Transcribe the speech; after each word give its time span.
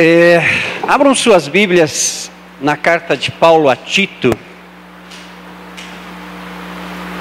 É, 0.00 0.40
abram 0.86 1.12
suas 1.12 1.48
Bíblias 1.48 2.30
na 2.60 2.76
carta 2.76 3.16
de 3.16 3.32
Paulo 3.32 3.68
a 3.68 3.74
Tito, 3.74 4.30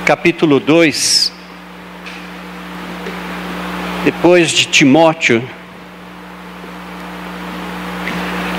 capítulo 0.05 0.59
2. 0.59 1.33
Depois 4.05 4.51
de 4.51 4.67
Timóteo. 4.67 5.41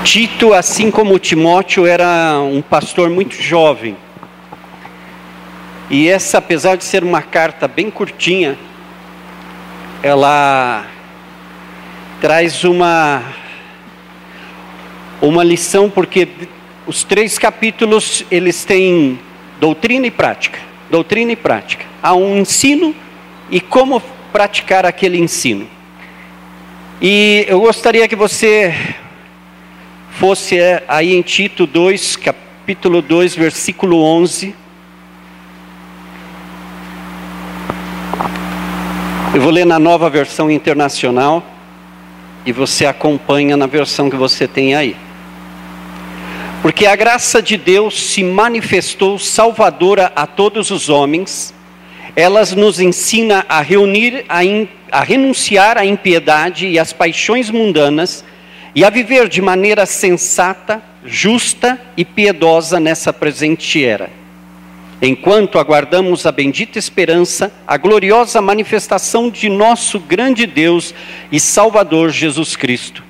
Tito, 0.03 0.53
assim 0.53 0.91
como 0.91 1.17
Timóteo, 1.17 1.87
era 1.87 2.41
um 2.41 2.61
pastor 2.61 3.09
muito 3.09 3.41
jovem. 3.41 3.95
E 5.89 6.09
essa, 6.09 6.39
apesar 6.39 6.75
de 6.75 6.83
ser 6.83 7.05
uma 7.05 7.21
carta 7.21 7.69
bem 7.69 7.89
curtinha, 7.89 8.59
ela 10.03 10.85
traz 12.19 12.65
uma 12.65 13.23
uma 15.21 15.43
lição 15.43 15.89
porque 15.89 16.27
os 16.87 17.03
três 17.03 17.37
capítulos 17.37 18.25
eles 18.31 18.63
têm 18.63 19.19
doutrina 19.59 20.07
e 20.07 20.11
prática, 20.11 20.59
doutrina 20.89 21.31
e 21.31 21.35
prática. 21.35 21.85
Há 22.01 22.15
um 22.15 22.37
ensino 22.37 22.95
e 23.51 23.59
como 23.59 24.01
praticar 24.31 24.85
aquele 24.85 25.19
ensino. 25.19 25.67
E 27.01 27.45
eu 27.47 27.59
gostaria 27.59 28.07
que 28.07 28.15
você 28.15 28.73
fosse 30.11 30.57
é, 30.57 30.83
aí 30.87 31.15
em 31.15 31.21
Tito 31.21 31.65
2, 31.65 32.15
capítulo 32.17 33.01
2, 33.01 33.35
versículo 33.35 34.03
11. 34.03 34.55
Eu 39.33 39.41
vou 39.41 39.51
ler 39.51 39.65
na 39.65 39.77
nova 39.79 40.09
versão 40.09 40.49
internacional 40.49 41.43
e 42.45 42.51
você 42.51 42.85
acompanha 42.85 43.55
na 43.55 43.67
versão 43.67 44.09
que 44.09 44.15
você 44.15 44.47
tem 44.47 44.75
aí. 44.75 44.95
Porque 46.61 46.85
a 46.85 46.95
graça 46.95 47.41
de 47.41 47.55
Deus 47.55 48.11
se 48.11 48.21
manifestou 48.21 49.17
salvadora 49.17 50.11
a 50.13 50.27
todos 50.27 50.71
os 50.71 50.89
homens, 50.89 51.53
elas 52.17 52.53
nos 52.53 52.81
ensina 52.81 53.45
a 53.47 53.61
reunir, 53.61 54.25
a, 54.27 54.43
in, 54.43 54.67
a 54.91 55.01
renunciar 55.01 55.77
à 55.77 55.85
impiedade 55.85 56.67
e 56.67 56.77
às 56.77 56.91
paixões 56.91 57.49
mundanas 57.49 58.25
e 58.75 58.83
a 58.83 58.89
viver 58.89 59.29
de 59.29 59.41
maneira 59.41 59.85
sensata, 59.85 60.83
justa 61.05 61.79
e 61.95 62.03
piedosa 62.03 62.77
nessa 62.77 63.13
presente 63.13 63.85
era. 63.85 64.09
Enquanto 65.01 65.59
aguardamos 65.59 66.25
a 66.25 66.31
bendita 66.31 66.77
esperança, 66.77 67.53
a 67.65 67.77
gloriosa 67.77 68.41
manifestação 68.41 69.29
de 69.29 69.47
nosso 69.47 69.97
grande 69.97 70.45
Deus 70.45 70.93
e 71.31 71.39
Salvador 71.39 72.09
Jesus 72.09 72.57
Cristo 72.57 73.08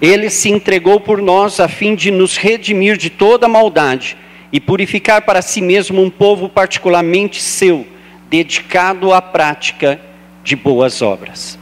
ele 0.00 0.30
se 0.30 0.48
entregou 0.48 1.00
por 1.00 1.20
nós 1.20 1.58
a 1.58 1.68
fim 1.68 1.94
de 1.94 2.10
nos 2.10 2.36
redimir 2.36 2.96
de 2.96 3.10
toda 3.10 3.48
maldade 3.48 4.16
e 4.52 4.60
purificar 4.60 5.22
para 5.22 5.42
si 5.42 5.60
mesmo 5.60 6.02
um 6.02 6.08
povo 6.08 6.48
particularmente 6.48 7.42
seu, 7.42 7.86
dedicado 8.30 9.12
à 9.12 9.20
prática 9.20 10.00
de 10.44 10.54
boas 10.54 11.02
obras. 11.02 11.58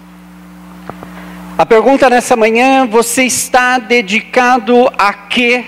A 1.56 1.64
pergunta 1.64 2.10
nessa 2.10 2.36
manhã: 2.36 2.86
você 2.86 3.24
está 3.24 3.78
dedicado 3.78 4.90
a 4.98 5.12
quê 5.12 5.64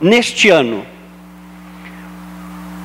neste 0.00 0.48
ano? 0.48 0.86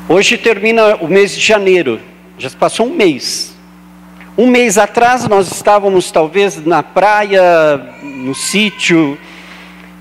Hoje 0.10 0.38
termina 0.38 0.96
o 0.96 1.08
mês 1.08 1.36
de 1.36 1.40
janeiro, 1.40 2.02
já 2.38 2.50
passou 2.50 2.88
um 2.88 2.96
mês. 2.96 3.51
Um 4.38 4.48
mês 4.48 4.78
atrás 4.78 5.28
nós 5.28 5.52
estávamos 5.52 6.10
talvez 6.10 6.66
na 6.66 6.82
praia, 6.82 7.42
no 8.02 8.34
sítio, 8.34 9.18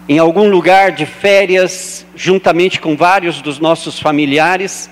em 0.09 0.21
algum 0.21 0.49
lugar 0.49 0.93
de 0.93 1.05
férias, 1.05 2.07
juntamente 2.15 2.81
com 2.81 2.97
vários 2.97 3.43
dos 3.43 3.59
nossos 3.59 3.99
familiares, 3.99 4.89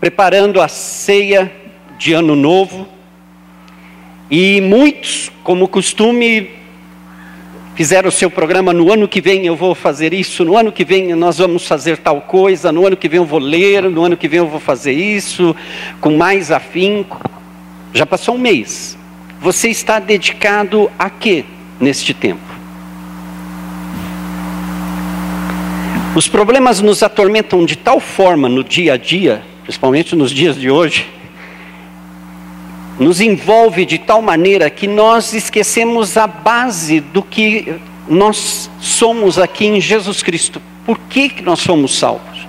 preparando 0.00 0.60
a 0.60 0.66
ceia 0.66 1.52
de 1.96 2.14
Ano 2.14 2.34
Novo. 2.34 2.88
E 4.28 4.60
muitos, 4.60 5.30
como 5.44 5.68
costume, 5.68 6.50
fizeram 7.76 8.08
o 8.08 8.12
seu 8.12 8.28
programa 8.28 8.72
no 8.72 8.92
ano 8.92 9.06
que 9.06 9.20
vem 9.20 9.46
eu 9.46 9.54
vou 9.54 9.76
fazer 9.76 10.12
isso, 10.12 10.44
no 10.44 10.56
ano 10.56 10.72
que 10.72 10.84
vem 10.84 11.14
nós 11.14 11.38
vamos 11.38 11.64
fazer 11.64 11.98
tal 11.98 12.22
coisa, 12.22 12.72
no 12.72 12.84
ano 12.84 12.96
que 12.96 13.08
vem 13.08 13.18
eu 13.18 13.24
vou 13.24 13.38
ler, 13.38 13.84
no 13.84 14.04
ano 14.04 14.16
que 14.16 14.26
vem 14.26 14.40
eu 14.40 14.48
vou 14.48 14.58
fazer 14.58 14.92
isso, 14.92 15.54
com 16.00 16.16
mais 16.16 16.50
afinco. 16.50 17.33
Já 17.94 18.04
passou 18.04 18.34
um 18.34 18.38
mês. 18.38 18.98
Você 19.40 19.68
está 19.68 20.00
dedicado 20.00 20.90
a 20.98 21.08
quê 21.08 21.44
neste 21.78 22.12
tempo? 22.12 22.42
Os 26.16 26.26
problemas 26.26 26.80
nos 26.80 27.04
atormentam 27.04 27.64
de 27.64 27.76
tal 27.76 28.00
forma 28.00 28.48
no 28.48 28.64
dia 28.64 28.94
a 28.94 28.96
dia, 28.96 29.44
principalmente 29.62 30.16
nos 30.16 30.32
dias 30.32 30.56
de 30.58 30.68
hoje, 30.68 31.08
nos 32.98 33.20
envolve 33.20 33.86
de 33.86 33.98
tal 33.98 34.20
maneira 34.20 34.68
que 34.70 34.88
nós 34.88 35.32
esquecemos 35.32 36.16
a 36.16 36.26
base 36.26 36.98
do 36.98 37.22
que 37.22 37.76
nós 38.08 38.68
somos 38.80 39.38
aqui 39.38 39.66
em 39.66 39.80
Jesus 39.80 40.20
Cristo. 40.20 40.60
Por 40.84 40.98
que, 40.98 41.28
que 41.28 41.42
nós 41.42 41.60
somos 41.60 41.96
salvos? 41.96 42.46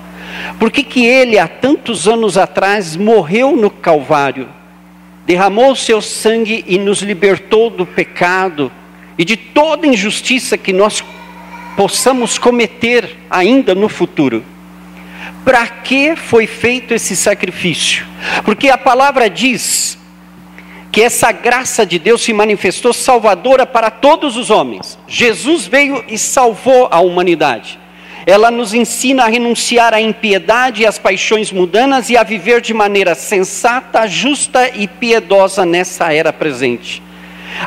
Por 0.60 0.72
que, 0.72 0.84
que 0.84 1.06
Ele, 1.06 1.38
há 1.38 1.48
tantos 1.48 2.08
anos 2.08 2.36
atrás, 2.36 2.96
morreu 2.96 3.56
no 3.56 3.70
Calvário? 3.70 4.48
Derramou 5.26 5.72
o 5.72 5.76
seu 5.76 6.02
sangue 6.02 6.64
e 6.68 6.78
nos 6.78 7.02
libertou 7.02 7.70
do 7.70 7.86
pecado 7.86 8.72
e 9.18 9.26
de 9.26 9.36
toda 9.36 9.88
injustiça 9.88 10.58
que 10.58 10.72
nós 10.72 11.04
possamos 11.76 12.38
cometer 12.38 13.18
ainda 13.30 13.74
no 13.74 13.90
futuro. 13.90 14.44
Para 15.44 15.68
que 15.68 16.16
foi 16.16 16.48
feito 16.48 16.94
esse 16.94 17.16
sacrifício? 17.16 18.06
Porque 18.44 18.70
a 18.70 18.78
palavra 18.78 19.30
diz 19.30 19.98
que 20.92 21.02
essa 21.02 21.32
graça 21.32 21.86
de 21.86 22.00
Deus 22.00 22.22
se 22.22 22.32
manifestou 22.32 22.94
salvadora 22.94 23.66
para 23.66 23.92
todos 23.92 24.38
os 24.38 24.50
homens. 24.50 24.98
Jesus 25.08 25.68
veio 25.68 26.04
e 26.08 26.18
salvou 26.18 26.88
a 26.90 27.00
humanidade. 27.00 27.78
Ela 28.26 28.50
nos 28.50 28.74
ensina 28.74 29.24
a 29.24 29.28
renunciar 29.28 29.94
à 29.94 30.02
impiedade 30.02 30.82
e 30.82 30.86
às 30.86 30.98
paixões 30.98 31.52
mundanas 31.52 32.10
e 32.10 32.18
a 32.18 32.24
viver 32.24 32.60
de 32.60 32.74
maneira 32.74 33.14
sensata, 33.14 34.08
justa 34.08 34.70
e 34.70 34.88
piedosa 34.88 35.66
nessa 35.66 36.12
era 36.12 36.34
presente. 36.34 37.04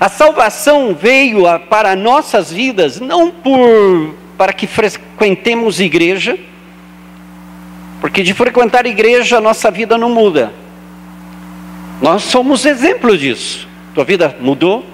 A 0.00 0.08
salvação 0.08 0.96
veio 1.00 1.44
para 1.70 1.94
nossas 1.94 2.52
vidas 2.52 3.00
não 3.00 3.30
por 3.30 4.14
para 4.36 4.52
que 4.52 4.68
frequentemos 4.68 5.80
igreja, 5.80 6.38
porque 8.00 8.22
de 8.22 8.32
frequentar 8.32 8.86
igreja 8.86 9.38
a 9.38 9.40
nossa 9.40 9.70
vida 9.70 9.98
não 9.98 10.10
muda. 10.10 10.52
Nós 12.00 12.22
somos 12.22 12.64
exemplo 12.64 13.18
disso. 13.18 13.66
Tua 13.92 14.04
vida 14.04 14.36
mudou? 14.40 14.86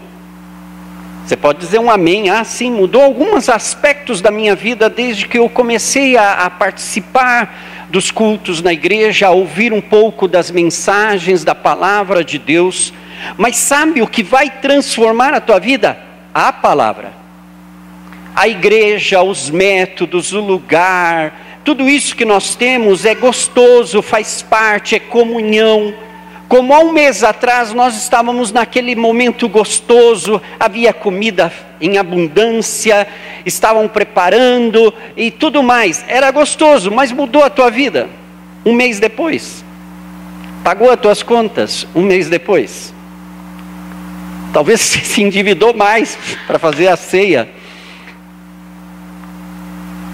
Você 1.24 1.38
pode 1.38 1.58
dizer 1.58 1.78
um 1.78 1.90
amém, 1.90 2.28
ah, 2.28 2.44
sim, 2.44 2.70
mudou 2.70 3.00
alguns 3.00 3.48
aspectos 3.48 4.20
da 4.20 4.30
minha 4.30 4.54
vida 4.54 4.90
desde 4.90 5.26
que 5.26 5.38
eu 5.38 5.48
comecei 5.48 6.18
a, 6.18 6.44
a 6.44 6.50
participar 6.50 7.86
dos 7.88 8.10
cultos 8.10 8.60
na 8.60 8.74
igreja, 8.74 9.28
a 9.28 9.30
ouvir 9.30 9.72
um 9.72 9.80
pouco 9.80 10.28
das 10.28 10.50
mensagens 10.50 11.42
da 11.42 11.54
palavra 11.54 12.22
de 12.22 12.38
Deus. 12.38 12.92
Mas 13.38 13.56
sabe 13.56 14.02
o 14.02 14.06
que 14.06 14.22
vai 14.22 14.50
transformar 14.50 15.32
a 15.32 15.40
tua 15.40 15.58
vida? 15.58 15.98
A 16.34 16.52
palavra. 16.52 17.12
A 18.36 18.46
igreja, 18.46 19.22
os 19.22 19.48
métodos, 19.48 20.34
o 20.34 20.40
lugar, 20.40 21.60
tudo 21.64 21.88
isso 21.88 22.14
que 22.14 22.26
nós 22.26 22.54
temos 22.54 23.06
é 23.06 23.14
gostoso, 23.14 24.02
faz 24.02 24.42
parte, 24.42 24.94
é 24.94 24.98
comunhão 24.98 25.94
como 26.48 26.74
há 26.74 26.80
um 26.80 26.92
mês 26.92 27.24
atrás 27.24 27.72
nós 27.72 27.96
estávamos 27.96 28.52
naquele 28.52 28.94
momento 28.94 29.48
gostoso, 29.48 30.40
havia 30.60 30.92
comida 30.92 31.52
em 31.80 31.96
abundância, 31.96 33.06
estavam 33.46 33.88
preparando 33.88 34.92
e 35.16 35.30
tudo 35.30 35.62
mais. 35.62 36.04
Era 36.06 36.30
gostoso, 36.30 36.90
mas 36.90 37.10
mudou 37.10 37.42
a 37.42 37.50
tua 37.50 37.70
vida 37.70 38.08
um 38.64 38.72
mês 38.72 39.00
depois. 39.00 39.64
Pagou 40.62 40.90
as 40.90 41.00
tuas 41.00 41.22
contas 41.22 41.86
um 41.94 42.02
mês 42.02 42.28
depois. 42.28 42.94
Talvez 44.52 44.80
se 44.84 45.22
endividou 45.22 45.74
mais 45.74 46.18
para 46.46 46.58
fazer 46.58 46.88
a 46.88 46.96
ceia. 46.96 47.48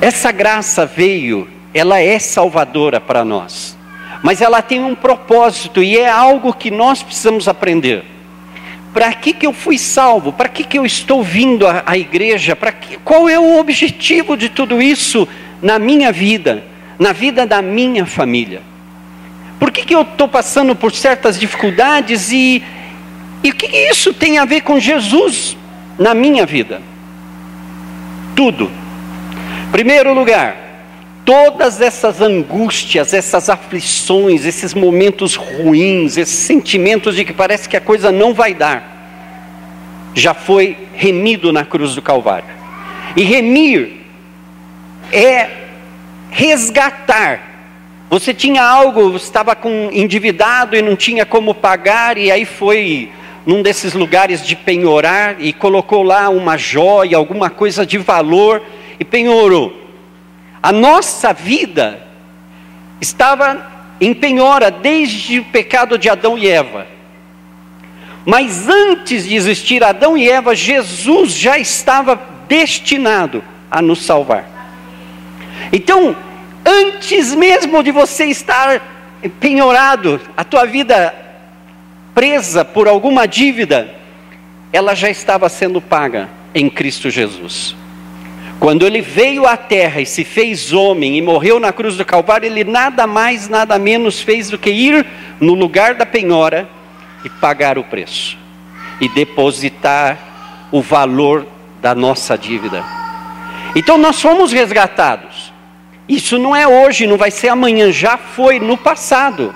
Essa 0.01 0.33
graça 0.33 0.87
veio, 0.87 1.47
ela 1.75 2.01
é 2.01 2.19
salvadora 2.19 3.01
para 3.01 3.25
nós 3.25 3.80
mas 4.23 4.41
ela 4.41 4.63
tem 4.63 4.83
um 4.83 4.95
propósito 4.95 5.83
e 5.83 5.99
é 5.99 6.09
algo 6.09 6.53
que 6.53 6.71
nós 6.71 7.03
precisamos 7.03 7.49
aprender. 7.49 8.05
Para 8.93 9.13
que, 9.13 9.33
que 9.33 9.47
eu 9.47 9.53
fui 9.53 9.79
salvo? 9.79 10.33
Para 10.33 10.49
que, 10.49 10.65
que 10.65 10.79
eu 10.79 10.85
estou 10.85 11.23
vindo 11.23 11.67
à, 11.67 11.83
à 11.87 11.97
igreja? 11.97 12.57
Para 12.57 12.73
que, 12.73 12.99
qual 12.99 13.29
é 13.29 13.39
o 13.39 13.59
objetivo 13.59 14.37
de 14.37 14.49
tudo 14.49 14.83
isso 14.83 15.29
na 15.63 15.79
minha 15.79 16.11
vida, 16.11 16.65
na 16.99 17.13
vida 17.13 17.47
da 17.47 17.63
minha 17.63 18.05
família? 18.05 18.63
Por 19.59 19.71
que, 19.71 19.85
que 19.85 19.95
eu 19.95 20.03
estou 20.03 20.27
passando 20.27 20.75
por 20.75 20.93
certas 20.93 21.39
dificuldades 21.39 22.33
e, 22.33 22.63
e 23.45 23.51
o 23.51 23.55
que, 23.55 23.69
que 23.69 23.91
isso 23.91 24.13
tem 24.13 24.39
a 24.39 24.45
ver 24.45 24.63
com 24.63 24.81
Jesus 24.81 25.57
na 25.99 26.15
minha 26.15 26.45
vida? 26.45 26.83
Tudo 28.35 28.71
Primeiro 29.71 30.13
lugar, 30.13 30.57
todas 31.31 31.81
essas 31.81 32.21
angústias, 32.21 33.15
essas 33.15 33.49
aflições, 33.49 34.45
esses 34.45 34.75
momentos 34.75 35.37
ruins, 35.37 36.17
esses 36.17 36.35
sentimentos 36.35 37.15
de 37.15 37.25
que 37.25 37.33
parece 37.33 37.69
que 37.69 37.77
a 37.77 37.81
coisa 37.81 38.11
não 38.11 38.35
vai 38.35 38.53
dar, 38.53 40.11
já 40.13 40.35
foi 40.35 40.77
remido 40.93 41.53
na 41.53 41.65
cruz 41.65 41.95
do 41.95 42.03
Calvário. 42.03 42.49
E 43.15 43.23
remir 43.23 43.99
é 45.13 45.49
resgatar. 46.33 47.69
Você 48.11 48.35
tinha 48.35 48.65
algo, 48.65 49.15
estava 49.15 49.55
com 49.55 49.89
endividado 49.93 50.75
e 50.75 50.83
não 50.83 50.97
tinha 50.97 51.25
como 51.25 51.55
pagar, 51.55 52.19
e 52.19 52.29
aí 52.29 52.45
foi 52.45 53.09
num 53.47 53.63
desses 53.63 53.95
lugares 53.95 54.45
de 54.45 54.57
penhorar 54.57 55.37
e 55.39 55.53
colocou 55.53 56.03
lá 56.03 56.29
uma 56.29 56.57
joia, 56.57 57.17
alguma 57.17 57.49
coisa 57.49 57.87
de 57.87 57.99
valor 57.99 58.61
e 58.99 59.05
penhorou. 59.05 59.80
A 60.63 60.73
nossa 60.73 61.33
vida 61.33 62.01
estava 63.01 63.67
em 64.01 64.13
penhora 64.15 64.71
desde 64.71 65.41
o 65.41 65.45
pecado 65.45 65.99
de 65.99 66.09
Adão 66.09 66.37
e 66.37 66.49
Eva. 66.49 66.87
Mas 68.25 68.69
antes 68.69 69.27
de 69.27 69.35
existir 69.35 69.83
Adão 69.83 70.17
e 70.17 70.29
Eva, 70.29 70.55
Jesus 70.55 71.33
já 71.33 71.59
estava 71.59 72.21
destinado 72.47 73.43
a 73.71 73.81
nos 73.81 74.03
salvar. 74.03 74.45
Então, 75.73 76.17
antes 76.65 77.35
mesmo 77.35 77.83
de 77.83 77.91
você 77.91 78.27
estar 78.27 78.83
penhorado, 79.39 80.21
a 80.37 80.45
tua 80.45 80.67
vida 80.67 81.15
presa 82.15 82.65
por 82.65 82.89
alguma 82.89 83.27
dívida, 83.27 83.95
ela 84.73 84.95
já 84.95 85.09
estava 85.09 85.49
sendo 85.49 85.81
paga 85.81 86.29
em 86.55 86.69
Cristo 86.69 87.11
Jesus. 87.11 87.75
Quando 88.61 88.87
ele 88.87 89.01
veio 89.01 89.47
à 89.47 89.57
terra 89.57 90.03
e 90.03 90.07
se 90.07 90.23
fez 90.23 90.71
homem 90.71 91.17
e 91.17 91.23
morreu 91.23 91.59
na 91.59 91.73
cruz 91.73 91.97
do 91.97 92.05
Calvário, 92.05 92.45
ele 92.45 92.63
nada 92.63 93.07
mais, 93.07 93.49
nada 93.49 93.79
menos 93.79 94.21
fez 94.21 94.51
do 94.51 94.59
que 94.59 94.69
ir 94.69 95.07
no 95.41 95.55
lugar 95.55 95.95
da 95.95 96.05
penhora 96.05 96.69
e 97.25 97.31
pagar 97.31 97.79
o 97.79 97.85
preço 97.85 98.37
e 99.01 99.09
depositar 99.09 100.19
o 100.71 100.83
valor 100.83 101.47
da 101.81 101.95
nossa 101.95 102.37
dívida. 102.37 102.85
Então 103.75 103.97
nós 103.97 104.21
fomos 104.21 104.53
resgatados. 104.53 105.51
Isso 106.07 106.39
não 106.39 106.55
é 106.55 106.69
hoje, 106.69 107.07
não 107.07 107.17
vai 107.17 107.31
ser 107.31 107.49
amanhã, 107.49 107.91
já 107.91 108.19
foi 108.19 108.61
no 108.61 108.77
passado. 108.77 109.55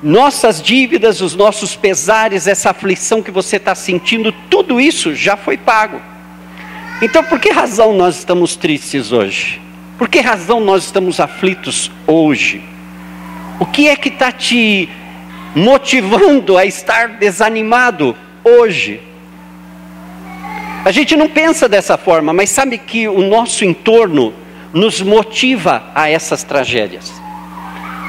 Nossas 0.00 0.62
dívidas, 0.62 1.20
os 1.20 1.34
nossos 1.34 1.74
pesares, 1.74 2.46
essa 2.46 2.70
aflição 2.70 3.20
que 3.20 3.32
você 3.32 3.56
está 3.56 3.74
sentindo, 3.74 4.30
tudo 4.48 4.80
isso 4.80 5.16
já 5.16 5.36
foi 5.36 5.56
pago. 5.56 6.13
Então, 7.02 7.24
por 7.24 7.40
que 7.40 7.50
razão 7.50 7.92
nós 7.92 8.18
estamos 8.18 8.56
tristes 8.56 9.12
hoje? 9.12 9.60
Por 9.98 10.08
que 10.08 10.20
razão 10.20 10.60
nós 10.60 10.84
estamos 10.84 11.18
aflitos 11.20 11.90
hoje? 12.06 12.62
O 13.58 13.66
que 13.66 13.88
é 13.88 13.96
que 13.96 14.08
está 14.08 14.30
te 14.32 14.88
motivando 15.54 16.56
a 16.56 16.64
estar 16.64 17.08
desanimado 17.08 18.16
hoje? 18.42 19.00
A 20.84 20.90
gente 20.92 21.16
não 21.16 21.28
pensa 21.28 21.68
dessa 21.68 21.96
forma, 21.96 22.32
mas 22.32 22.50
sabe 22.50 22.78
que 22.78 23.08
o 23.08 23.22
nosso 23.22 23.64
entorno 23.64 24.34
nos 24.72 25.00
motiva 25.00 25.90
a 25.94 26.10
essas 26.10 26.42
tragédias. 26.42 27.12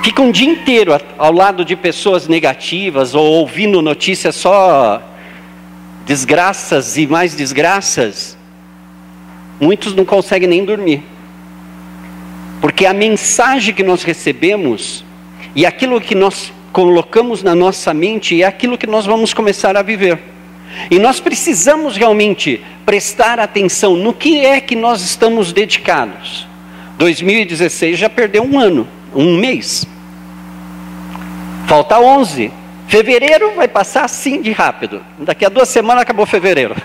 Fica 0.04 0.22
um 0.22 0.32
dia 0.32 0.50
inteiro 0.50 0.92
ao 1.18 1.32
lado 1.32 1.66
de 1.66 1.76
pessoas 1.76 2.28
negativas 2.28 3.16
ou 3.16 3.26
ouvindo 3.26 3.82
notícias 3.82 4.36
só 4.36 5.02
desgraças 6.06 6.98
e 6.98 7.08
mais 7.08 7.34
desgraças. 7.34 8.35
Muitos 9.60 9.94
não 9.96 10.06
conseguem 10.06 10.48
nem 10.48 10.66
dormir. 10.66 11.04
Porque 12.62 12.86
a 12.86 12.94
mensagem 12.94 13.74
que 13.74 13.84
nós 13.84 14.04
recebemos 14.04 15.04
e 15.56 15.66
aquilo 15.66 16.02
que 16.02 16.16
nós 16.16 16.52
colocamos 16.72 17.42
na 17.42 17.56
nossa 17.56 17.94
mente 17.94 18.42
é 18.42 18.46
aquilo 18.46 18.78
que 18.78 18.88
nós 18.88 19.06
vamos 19.06 19.34
começar 19.34 19.78
a 19.78 19.82
viver. 19.82 20.20
E 20.92 21.00
nós 21.00 21.20
precisamos 21.20 21.96
realmente 21.96 22.62
prestar 22.86 23.40
atenção 23.40 23.96
no 23.96 24.14
que 24.14 24.46
é 24.46 24.60
que 24.60 24.76
nós 24.76 25.02
estamos 25.02 25.54
dedicados. 25.54 26.48
2016 26.98 27.98
já 27.98 28.10
perdeu 28.10 28.44
um 28.44 28.60
ano, 28.60 28.88
um 29.14 29.38
mês. 29.38 29.86
Falta 31.68 32.00
11. 32.00 32.52
Fevereiro 32.88 33.54
vai 33.56 33.68
passar 33.68 34.06
assim 34.06 34.42
de 34.42 34.52
rápido. 34.52 35.02
Daqui 35.20 35.46
a 35.46 35.50
duas 35.50 35.70
semanas 35.70 36.04
acabou 36.04 36.26
fevereiro. 36.26 36.76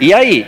E 0.00 0.14
aí? 0.14 0.46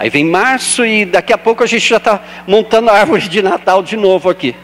Aí 0.00 0.08
vem 0.08 0.24
março 0.24 0.82
e 0.82 1.04
daqui 1.04 1.30
a 1.30 1.36
pouco 1.36 1.62
a 1.62 1.66
gente 1.66 1.86
já 1.86 1.98
está 1.98 2.22
montando 2.46 2.88
a 2.88 2.94
árvore 2.94 3.28
de 3.28 3.42
Natal 3.42 3.82
de 3.82 3.98
novo 3.98 4.30
aqui. 4.30 4.56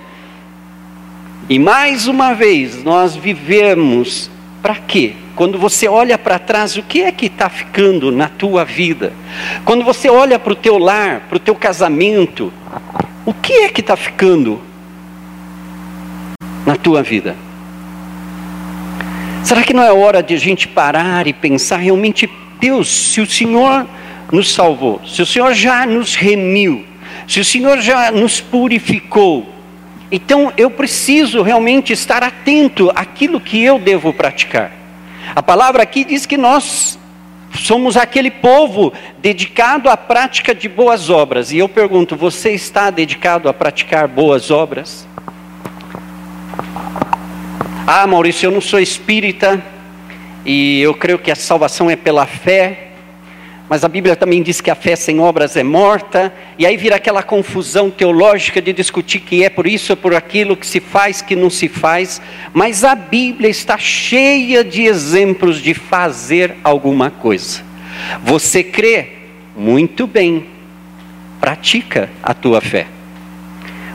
E 1.47 1.59
mais 1.59 2.07
uma 2.07 2.33
vez, 2.33 2.83
nós 2.83 3.15
vivemos 3.15 4.31
para 4.63 4.77
quê? 4.77 5.13
Quando 5.35 5.59
você 5.59 5.87
olha 5.87 6.17
para 6.17 6.39
trás, 6.39 6.79
o 6.79 6.83
que 6.83 7.03
é 7.03 7.13
que 7.13 7.27
está 7.27 7.51
ficando 7.51 8.11
na 8.11 8.31
tua 8.31 8.65
vida? 8.65 9.13
Quando 9.63 9.85
você 9.85 10.09
olha 10.09 10.39
para 10.39 10.55
o 10.55 10.57
teu 10.57 10.79
lar, 10.79 11.27
para 11.29 11.37
o 11.37 11.41
teu 11.41 11.55
casamento, 11.55 12.51
o 13.27 13.35
que 13.35 13.53
é 13.53 13.69
que 13.69 13.83
está 13.83 13.95
ficando 13.95 14.59
na 16.65 16.77
tua 16.77 17.03
vida? 17.03 17.37
Será 19.45 19.63
que 19.63 19.75
não 19.75 19.83
é 19.83 19.93
hora 19.93 20.23
de 20.23 20.33
a 20.33 20.39
gente 20.39 20.67
parar 20.67 21.27
e 21.27 21.35
pensar 21.35 21.77
realmente, 21.77 22.27
Deus, 22.59 22.89
se 22.89 23.21
o 23.21 23.27
Senhor 23.27 23.87
nos 24.33 24.53
salvou, 24.53 25.01
se 25.07 25.23
o 25.23 25.27
Senhor 25.27 25.55
já 25.55 25.87
nos 25.87 26.15
remiu, 26.15 26.85
se 27.29 27.41
o 27.41 27.45
Senhor 27.45 27.81
já 27.81 28.11
nos 28.11 28.41
purificou, 28.41 29.47
então 30.11 30.53
eu 30.57 30.71
preciso 30.71 31.43
realmente 31.43 31.93
estar 31.93 32.23
atento 32.23 32.91
àquilo 32.95 33.41
que 33.41 33.63
eu 33.63 33.79
devo 33.79 34.13
praticar. 34.13 34.73
A 35.35 35.43
palavra 35.43 35.83
aqui 35.83 36.05
diz 36.05 36.25
que 36.25 36.37
nós 36.37 36.99
somos 37.57 37.97
aquele 37.97 38.31
povo 38.31 38.93
dedicado 39.19 39.89
à 39.89 39.97
prática 39.97 40.55
de 40.55 40.69
boas 40.69 41.11
obras. 41.11 41.51
E 41.51 41.59
eu 41.59 41.69
pergunto: 41.69 42.15
você 42.15 42.53
está 42.53 42.91
dedicado 42.91 43.49
a 43.49 43.55
praticar 43.55 44.07
boas 44.07 44.51
obras? 44.51 45.07
Ah, 47.87 48.07
Maurício, 48.07 48.47
eu 48.47 48.51
não 48.51 48.61
sou 48.61 48.81
espírita 48.81 49.63
e 50.45 50.81
eu 50.81 50.95
creio 50.95 51.19
que 51.19 51.31
a 51.31 51.37
salvação 51.37 51.91
é 51.91 51.97
pela 51.97 52.27
fé. 52.27 52.86
Mas 53.69 53.83
a 53.83 53.89
Bíblia 53.89 54.15
também 54.15 54.43
diz 54.43 54.61
que 54.61 54.71
a 54.71 54.77
fé 54.77 54.95
sem 54.95 55.19
obras 55.19 55.57
é 55.57 55.63
morta, 55.65 56.33
e 56.57 56.65
aí 56.65 56.77
vira 56.77 56.97
aquela 56.97 57.23
confusão 57.23 57.91
teológica 57.91 58.63
de 58.63 58.73
discutir 58.73 59.21
que 59.21 59.43
é 59.43 59.51
por 59.51 59.67
isso 59.67 59.93
ou 59.93 59.97
por 59.97 60.15
aquilo 60.15 60.57
que 60.57 60.67
se 60.67 60.79
faz, 60.79 61.21
que 61.21 61.35
não 61.35 61.51
se 61.51 61.69
faz. 61.69 62.23
Mas 62.53 62.85
a 62.85 62.95
Bíblia 62.95 63.51
está 63.51 63.77
cheia 63.77 64.63
de 64.63 64.83
exemplos 64.83 65.61
de 65.61 65.75
fazer 65.75 66.55
alguma 66.63 67.11
coisa. 67.11 67.61
Você 68.23 68.63
crê? 68.63 69.09
Muito 69.57 70.07
bem, 70.07 70.47
pratica 71.41 72.11
a 72.23 72.33
tua 72.35 72.61
fé. 72.61 72.87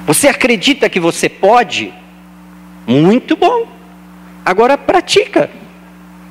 Você 0.05 0.27
acredita 0.27 0.89
que 0.89 0.99
você 0.99 1.29
pode? 1.29 1.93
Muito 2.85 3.37
bom, 3.37 3.67
agora 4.43 4.77
pratica 4.77 5.49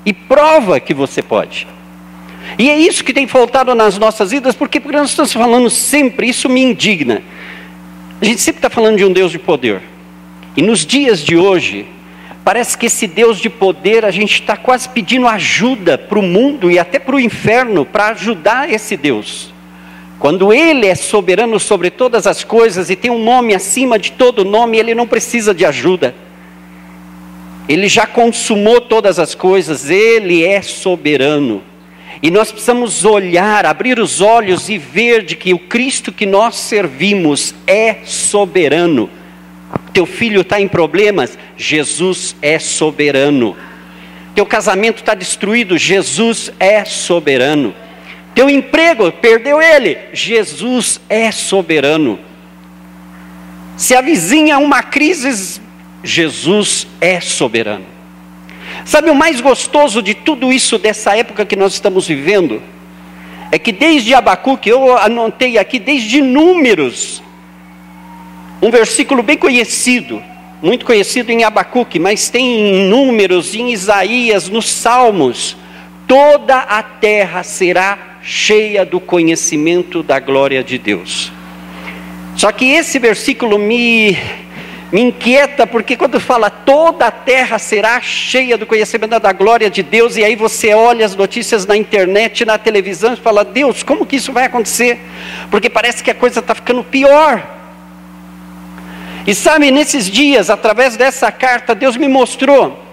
e 0.04 0.12
prova 0.12 0.80
que 0.80 0.92
você 0.92 1.22
pode. 1.22 1.66
E 2.58 2.70
é 2.70 2.78
isso 2.78 3.04
que 3.04 3.12
tem 3.12 3.26
faltado 3.26 3.74
nas 3.74 3.98
nossas 3.98 4.30
vidas, 4.30 4.54
porque, 4.54 4.80
porque 4.80 4.96
nós 4.96 5.10
estamos 5.10 5.32
falando 5.32 5.70
sempre, 5.70 6.28
isso 6.28 6.48
me 6.48 6.62
indigna. 6.62 7.22
A 8.20 8.24
gente 8.24 8.40
sempre 8.40 8.58
está 8.58 8.68
falando 8.70 8.96
de 8.96 9.04
um 9.04 9.12
Deus 9.12 9.32
de 9.32 9.38
poder. 9.38 9.80
E 10.56 10.62
nos 10.62 10.84
dias 10.84 11.20
de 11.24 11.36
hoje, 11.36 11.86
parece 12.44 12.76
que 12.76 12.86
esse 12.86 13.06
Deus 13.06 13.38
de 13.38 13.48
poder, 13.48 14.04
a 14.04 14.10
gente 14.10 14.34
está 14.34 14.56
quase 14.56 14.88
pedindo 14.88 15.26
ajuda 15.26 15.96
para 15.96 16.18
o 16.18 16.22
mundo 16.22 16.70
e 16.70 16.78
até 16.78 16.98
para 16.98 17.16
o 17.16 17.20
inferno, 17.20 17.86
para 17.86 18.08
ajudar 18.08 18.70
esse 18.70 18.96
Deus. 18.96 19.54
Quando 20.18 20.52
Ele 20.52 20.86
é 20.86 20.94
soberano 20.94 21.58
sobre 21.58 21.88
todas 21.90 22.26
as 22.26 22.44
coisas 22.44 22.90
e 22.90 22.96
tem 22.96 23.10
um 23.10 23.24
nome 23.24 23.54
acima 23.54 23.98
de 23.98 24.12
todo 24.12 24.44
nome, 24.44 24.76
Ele 24.76 24.94
não 24.94 25.06
precisa 25.06 25.54
de 25.54 25.64
ajuda. 25.64 26.14
Ele 27.66 27.88
já 27.88 28.06
consumou 28.06 28.82
todas 28.82 29.18
as 29.18 29.34
coisas, 29.34 29.88
Ele 29.88 30.44
é 30.44 30.60
soberano. 30.60 31.62
E 32.22 32.30
nós 32.30 32.52
precisamos 32.52 33.04
olhar, 33.04 33.64
abrir 33.64 33.98
os 33.98 34.20
olhos 34.20 34.68
e 34.68 34.76
ver 34.76 35.22
de 35.22 35.34
que 35.34 35.54
o 35.54 35.58
Cristo 35.58 36.12
que 36.12 36.26
nós 36.26 36.56
servimos 36.56 37.54
é 37.66 37.98
soberano. 38.04 39.08
Teu 39.92 40.04
filho 40.04 40.42
está 40.42 40.60
em 40.60 40.68
problemas, 40.68 41.38
Jesus 41.56 42.36
é 42.42 42.58
soberano. 42.58 43.56
Teu 44.34 44.44
casamento 44.44 44.98
está 44.98 45.14
destruído, 45.14 45.78
Jesus 45.78 46.52
é 46.60 46.84
soberano. 46.84 47.74
Teu 48.34 48.48
emprego, 48.48 49.10
perdeu 49.10 49.60
ele, 49.60 49.98
Jesus 50.12 51.00
é 51.08 51.32
soberano. 51.32 52.18
Se 53.76 53.94
avizinha 53.94 54.58
uma 54.58 54.82
crise, 54.82 55.60
Jesus 56.04 56.86
é 57.00 57.20
soberano. 57.20 57.99
Sabe 58.84 59.10
o 59.10 59.14
mais 59.14 59.40
gostoso 59.40 60.02
de 60.02 60.14
tudo 60.14 60.52
isso, 60.52 60.78
dessa 60.78 61.16
época 61.16 61.44
que 61.44 61.56
nós 61.56 61.72
estamos 61.72 62.06
vivendo? 62.06 62.62
é 63.50 63.58
que 63.58 63.72
desde 63.72 64.14
Abacuque, 64.14 64.68
eu 64.68 64.96
anotei 64.96 65.58
aqui, 65.58 65.78
desde 65.78 66.20
Números, 66.22 67.22
um 68.62 68.70
versículo 68.70 69.22
bem 69.22 69.36
conhecido, 69.36 70.22
muito 70.62 70.84
conhecido 70.84 71.32
em 71.32 71.42
Abacuque, 71.42 71.98
mas 71.98 72.28
tem 72.28 72.46
em 72.46 72.88
Números, 72.88 73.54
em 73.54 73.72
Isaías, 73.72 74.48
nos 74.48 74.68
Salmos, 74.68 75.56
toda 76.06 76.58
a 76.58 76.82
terra 76.82 77.42
será 77.42 77.98
cheia 78.22 78.84
do 78.84 79.00
conhecimento 79.00 80.02
da 80.02 80.20
glória 80.20 80.62
de 80.62 80.78
Deus. 80.78 81.32
Só 82.36 82.52
que 82.52 82.66
esse 82.66 82.98
versículo 82.98 83.58
me 83.58 84.16
me 84.92 85.02
inquieta 85.02 85.66
porque 85.66 85.96
quando 85.96 86.18
fala 86.18 86.50
toda 86.50 87.06
a 87.06 87.10
terra 87.10 87.58
será 87.58 88.00
cheia 88.00 88.58
do 88.58 88.66
conhecimento 88.66 89.20
da 89.20 89.32
glória 89.32 89.70
de 89.70 89.82
Deus, 89.82 90.16
e 90.16 90.24
aí 90.24 90.34
você 90.34 90.74
olha 90.74 91.06
as 91.06 91.14
notícias 91.14 91.64
na 91.64 91.76
internet, 91.76 92.44
na 92.44 92.58
televisão 92.58 93.14
e 93.14 93.16
fala: 93.16 93.44
Deus, 93.44 93.82
como 93.82 94.04
que 94.04 94.16
isso 94.16 94.32
vai 94.32 94.46
acontecer? 94.46 94.98
Porque 95.50 95.70
parece 95.70 96.02
que 96.02 96.10
a 96.10 96.14
coisa 96.14 96.40
está 96.40 96.54
ficando 96.54 96.82
pior. 96.82 97.60
E 99.26 99.34
sabe, 99.34 99.70
nesses 99.70 100.10
dias, 100.10 100.50
através 100.50 100.96
dessa 100.96 101.30
carta, 101.30 101.74
Deus 101.74 101.96
me 101.96 102.08
mostrou 102.08 102.84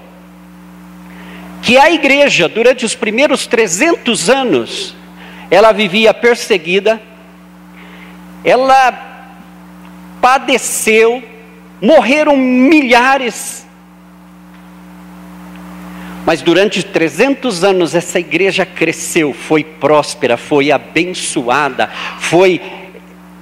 que 1.62 1.78
a 1.78 1.90
igreja, 1.90 2.48
durante 2.48 2.86
os 2.86 2.94
primeiros 2.94 3.48
300 3.48 4.30
anos, 4.30 4.96
ela 5.50 5.72
vivia 5.72 6.14
perseguida, 6.14 7.02
ela 8.44 9.08
padeceu, 10.22 11.24
morreram 11.82 12.36
milhares. 12.36 13.66
Mas 16.26 16.42
durante 16.42 16.84
300 16.84 17.64
anos 17.64 17.96
essa 17.96 18.20
igreja 18.20 18.66
cresceu, 18.66 19.34
foi 19.34 19.64
próspera, 19.64 20.36
foi 20.36 20.72
abençoada, 20.72 21.90
foi 22.20 22.62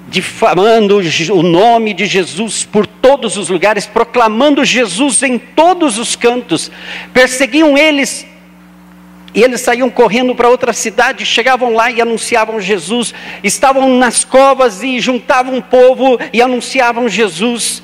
difamando 0.07 0.99
o 1.33 1.41
nome 1.41 1.93
de 1.93 2.05
Jesus 2.05 2.63
por 2.63 2.85
todos 2.85 3.37
os 3.37 3.49
lugares, 3.49 3.87
proclamando 3.87 4.63
Jesus 4.63 5.23
em 5.23 5.39
todos 5.39 5.97
os 5.97 6.15
cantos. 6.15 6.71
Perseguiam 7.11 7.75
eles 7.75 8.25
e 9.33 9.43
eles 9.43 9.61
saíam 9.61 9.89
correndo 9.89 10.33
para 10.33 10.47
outra 10.47 10.71
cidade, 10.71 11.25
chegavam 11.25 11.73
lá 11.73 11.91
e 11.91 11.99
anunciavam 11.99 12.61
Jesus. 12.61 13.13
Estavam 13.43 13.97
nas 13.97 14.23
covas 14.23 14.81
e 14.81 14.99
juntavam 14.99 15.57
o 15.57 15.61
povo 15.61 16.17
e 16.31 16.41
anunciavam 16.41 17.09
Jesus. 17.09 17.83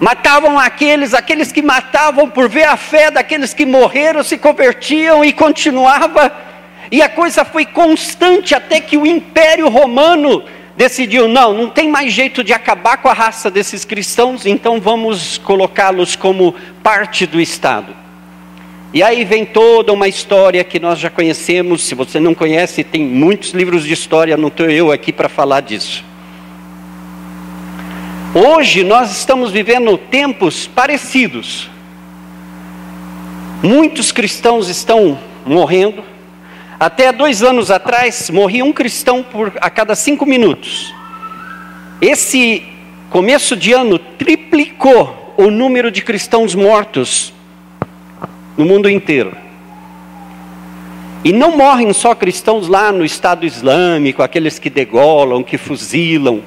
Matavam 0.00 0.58
aqueles, 0.58 1.12
aqueles 1.12 1.52
que 1.52 1.60
matavam 1.60 2.30
por 2.30 2.48
ver 2.48 2.64
a 2.64 2.76
fé 2.78 3.10
daqueles 3.10 3.52
que 3.52 3.66
morreram, 3.66 4.24
se 4.24 4.38
convertiam 4.38 5.22
e 5.22 5.30
continuava. 5.30 6.32
E 6.90 7.02
a 7.02 7.08
coisa 7.08 7.44
foi 7.44 7.66
constante 7.66 8.54
até 8.54 8.80
que 8.80 8.96
o 8.96 9.06
Império 9.06 9.68
Romano 9.68 10.42
decidiu: 10.74 11.28
não, 11.28 11.52
não 11.52 11.68
tem 11.68 11.86
mais 11.86 12.14
jeito 12.14 12.42
de 12.42 12.54
acabar 12.54 12.96
com 12.96 13.08
a 13.08 13.12
raça 13.12 13.50
desses 13.50 13.84
cristãos, 13.84 14.46
então 14.46 14.80
vamos 14.80 15.36
colocá-los 15.36 16.16
como 16.16 16.54
parte 16.82 17.26
do 17.26 17.38
Estado. 17.38 17.94
E 18.94 19.02
aí 19.02 19.22
vem 19.22 19.44
toda 19.44 19.92
uma 19.92 20.08
história 20.08 20.64
que 20.64 20.80
nós 20.80 20.98
já 20.98 21.10
conhecemos. 21.10 21.84
Se 21.84 21.94
você 21.94 22.18
não 22.18 22.34
conhece, 22.34 22.82
tem 22.82 23.04
muitos 23.04 23.50
livros 23.50 23.84
de 23.84 23.92
história, 23.92 24.34
não 24.34 24.48
estou 24.48 24.68
eu 24.70 24.90
aqui 24.90 25.12
para 25.12 25.28
falar 25.28 25.60
disso. 25.60 26.09
Hoje 28.32 28.84
nós 28.84 29.10
estamos 29.10 29.50
vivendo 29.50 29.98
tempos 29.98 30.64
parecidos. 30.64 31.68
Muitos 33.60 34.12
cristãos 34.12 34.68
estão 34.68 35.18
morrendo. 35.44 36.04
Até 36.78 37.10
dois 37.10 37.42
anos 37.42 37.72
atrás, 37.72 38.30
morria 38.30 38.64
um 38.64 38.72
cristão 38.72 39.24
por, 39.24 39.52
a 39.60 39.68
cada 39.68 39.96
cinco 39.96 40.24
minutos. 40.24 40.94
Esse 42.00 42.62
começo 43.10 43.56
de 43.56 43.72
ano 43.72 43.98
triplicou 43.98 45.34
o 45.36 45.50
número 45.50 45.90
de 45.90 46.00
cristãos 46.00 46.54
mortos 46.54 47.32
no 48.56 48.64
mundo 48.64 48.88
inteiro. 48.88 49.36
E 51.24 51.32
não 51.32 51.56
morrem 51.56 51.92
só 51.92 52.14
cristãos 52.14 52.68
lá 52.68 52.92
no 52.92 53.04
Estado 53.04 53.44
Islâmico, 53.44 54.22
aqueles 54.22 54.56
que 54.56 54.70
degolam, 54.70 55.42
que 55.42 55.58
fuzilam 55.58 56.40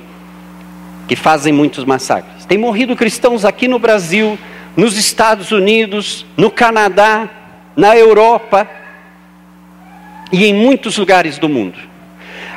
que 1.07 1.15
fazem 1.15 1.51
muitos 1.51 1.85
massacres. 1.85 2.45
Tem 2.45 2.57
morrido 2.57 2.95
cristãos 2.95 3.45
aqui 3.45 3.67
no 3.67 3.79
Brasil, 3.79 4.37
nos 4.75 4.97
Estados 4.97 5.51
Unidos, 5.51 6.25
no 6.37 6.49
Canadá, 6.49 7.29
na 7.75 7.97
Europa 7.97 8.69
e 10.31 10.45
em 10.45 10.53
muitos 10.53 10.97
lugares 10.97 11.37
do 11.37 11.49
mundo. 11.49 11.77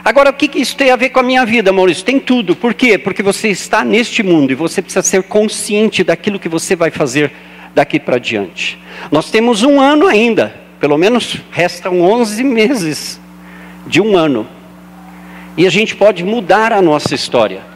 Agora, 0.04 0.30
o 0.30 0.32
que 0.32 0.60
isso 0.60 0.76
tem 0.76 0.90
a 0.90 0.96
ver 0.96 1.08
com 1.10 1.18
a 1.18 1.22
minha 1.22 1.44
vida, 1.44 1.72
Maurício? 1.72 2.04
Tem 2.04 2.20
tudo. 2.20 2.54
Por 2.54 2.74
quê? 2.74 2.96
Porque 2.96 3.22
você 3.22 3.48
está 3.48 3.84
neste 3.84 4.22
mundo 4.22 4.52
e 4.52 4.54
você 4.54 4.80
precisa 4.80 5.02
ser 5.02 5.24
consciente 5.24 6.04
daquilo 6.04 6.38
que 6.38 6.48
você 6.48 6.76
vai 6.76 6.92
fazer 6.92 7.32
daqui 7.74 7.98
para 7.98 8.18
diante. 8.18 8.78
Nós 9.10 9.30
temos 9.30 9.64
um 9.64 9.80
ano 9.80 10.06
ainda, 10.06 10.54
pelo 10.78 10.96
menos 10.96 11.38
restam 11.50 12.00
11 12.00 12.44
meses 12.44 13.20
de 13.86 14.00
um 14.00 14.16
ano. 14.16 14.46
E 15.56 15.66
a 15.66 15.70
gente 15.70 15.96
pode 15.96 16.22
mudar 16.22 16.72
a 16.72 16.80
nossa 16.80 17.14
história. 17.14 17.75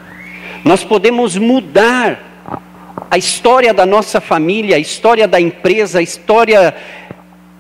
Nós 0.65 0.85
podemos 0.85 1.37
mudar 1.37 2.31
a 3.11 3.17
história 3.17 3.73
da 3.73 3.87
nossa 3.87 4.21
família, 4.21 4.77
a 4.77 4.79
história 4.79 5.27
da 5.27 5.41
empresa, 5.41 5.99
a 5.99 6.03
história 6.03 6.75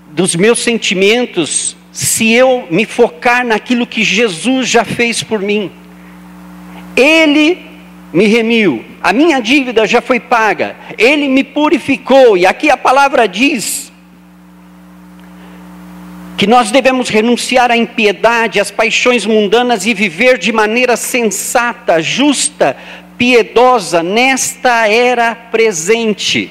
dos 0.08 0.36
meus 0.36 0.58
sentimentos, 0.58 1.76
se 1.92 2.32
eu 2.32 2.66
me 2.70 2.84
focar 2.84 3.44
naquilo 3.44 3.86
que 3.86 4.04
Jesus 4.04 4.68
já 4.68 4.84
fez 4.84 5.22
por 5.22 5.40
mim. 5.40 5.70
Ele 6.96 7.58
me 8.12 8.26
remiu, 8.26 8.84
a 9.02 9.12
minha 9.12 9.40
dívida 9.40 9.86
já 9.86 10.00
foi 10.00 10.20
paga, 10.20 10.76
ele 10.98 11.28
me 11.28 11.42
purificou, 11.42 12.36
e 12.36 12.44
aqui 12.44 12.70
a 12.70 12.76
palavra 12.76 13.26
diz 13.26 13.89
que 16.36 16.46
nós 16.46 16.70
devemos 16.70 17.08
renunciar 17.08 17.70
à 17.70 17.76
impiedade, 17.76 18.60
às 18.60 18.70
paixões 18.70 19.26
mundanas 19.26 19.84
e 19.84 19.92
viver 19.92 20.38
de 20.38 20.52
maneira 20.52 20.96
sensata, 20.96 22.00
justa, 22.00 22.76
piedosa 23.18 24.02
nesta 24.02 24.88
era 24.88 25.34
presente. 25.34 26.50